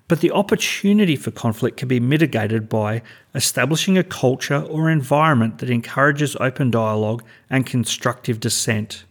But 0.07 0.21
the 0.21 0.33
opportunity 0.33 1.17
for 1.17 1.31
conflict 1.31 1.79
can 1.79 1.88
be 1.88 1.99
mitigated 2.01 2.69
by 2.69 3.03
establishing 3.35 3.97
a 3.97 4.05
culture 4.05 4.62
or 4.62 4.90
environment 4.90 5.59
that 5.59 5.71
encourages 5.71 6.37
open 6.37 6.71
dialogue 6.71 7.25
and 7.49 7.64
constructive 7.64 8.38
dissent. 8.38 9.05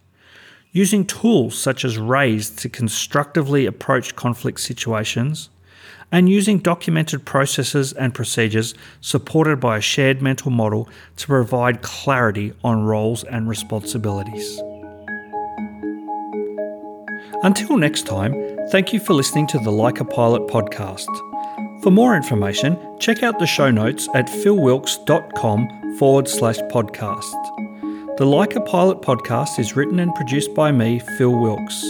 Using 0.71 1.05
tools 1.05 1.57
such 1.57 1.83
as 1.83 1.97
RAISE 1.97 2.49
to 2.51 2.69
constructively 2.69 3.65
approach 3.65 4.15
conflict 4.15 4.59
situations, 4.59 5.49
and 6.11 6.29
using 6.29 6.59
documented 6.59 7.25
processes 7.25 7.91
and 7.91 8.13
procedures 8.13 8.75
supported 9.01 9.59
by 9.59 9.77
a 9.77 9.81
shared 9.81 10.21
mental 10.21 10.51
model 10.51 10.87
to 11.17 11.25
provide 11.25 11.81
clarity 11.81 12.53
on 12.63 12.83
roles 12.83 13.23
and 13.23 13.49
responsibilities. 13.49 14.59
Until 17.41 17.77
next 17.77 18.05
time, 18.05 18.31
thank 18.71 18.93
you 18.93 18.99
for 18.99 19.13
listening 19.13 19.47
to 19.47 19.59
the 19.59 19.71
Like 19.71 19.99
a 19.99 20.05
Pilot 20.05 20.47
podcast. 20.47 21.07
For 21.81 21.91
more 21.91 22.15
information, 22.15 22.77
check 22.99 23.23
out 23.23 23.39
the 23.39 23.45
show 23.45 23.69
notes 23.69 24.07
at 24.15 24.27
philwilkes.com 24.27 25.97
forward 25.97 26.27
slash 26.27 26.57
podcast. 26.71 28.17
The 28.17 28.25
Like 28.25 28.55
a 28.55 28.61
Pilot 28.61 29.01
podcast 29.01 29.59
is 29.59 29.75
written 29.75 29.99
and 29.99 30.13
produced 30.15 30.53
by 30.53 30.71
me, 30.71 30.99
Phil 31.17 31.37
Wilkes. 31.37 31.83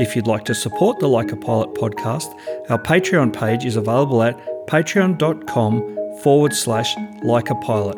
If 0.00 0.16
you'd 0.16 0.26
like 0.26 0.44
to 0.46 0.54
support 0.54 0.98
the 0.98 1.08
Like 1.08 1.32
a 1.32 1.36
Pilot 1.36 1.74
podcast, 1.74 2.32
our 2.70 2.78
Patreon 2.78 3.32
page 3.32 3.64
is 3.64 3.76
available 3.76 4.22
at 4.22 4.66
patreon.com 4.66 5.98
forward 6.22 6.52
slash 6.54 6.94
like 7.22 7.50
a 7.50 7.54
pilot. 7.56 7.96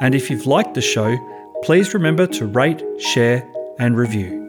And 0.00 0.14
if 0.14 0.30
you've 0.30 0.46
liked 0.46 0.74
the 0.74 0.80
show, 0.80 1.16
please 1.62 1.92
remember 1.92 2.26
to 2.26 2.46
rate, 2.46 2.82
share, 2.98 3.46
and 3.78 3.96
review. 3.96 4.39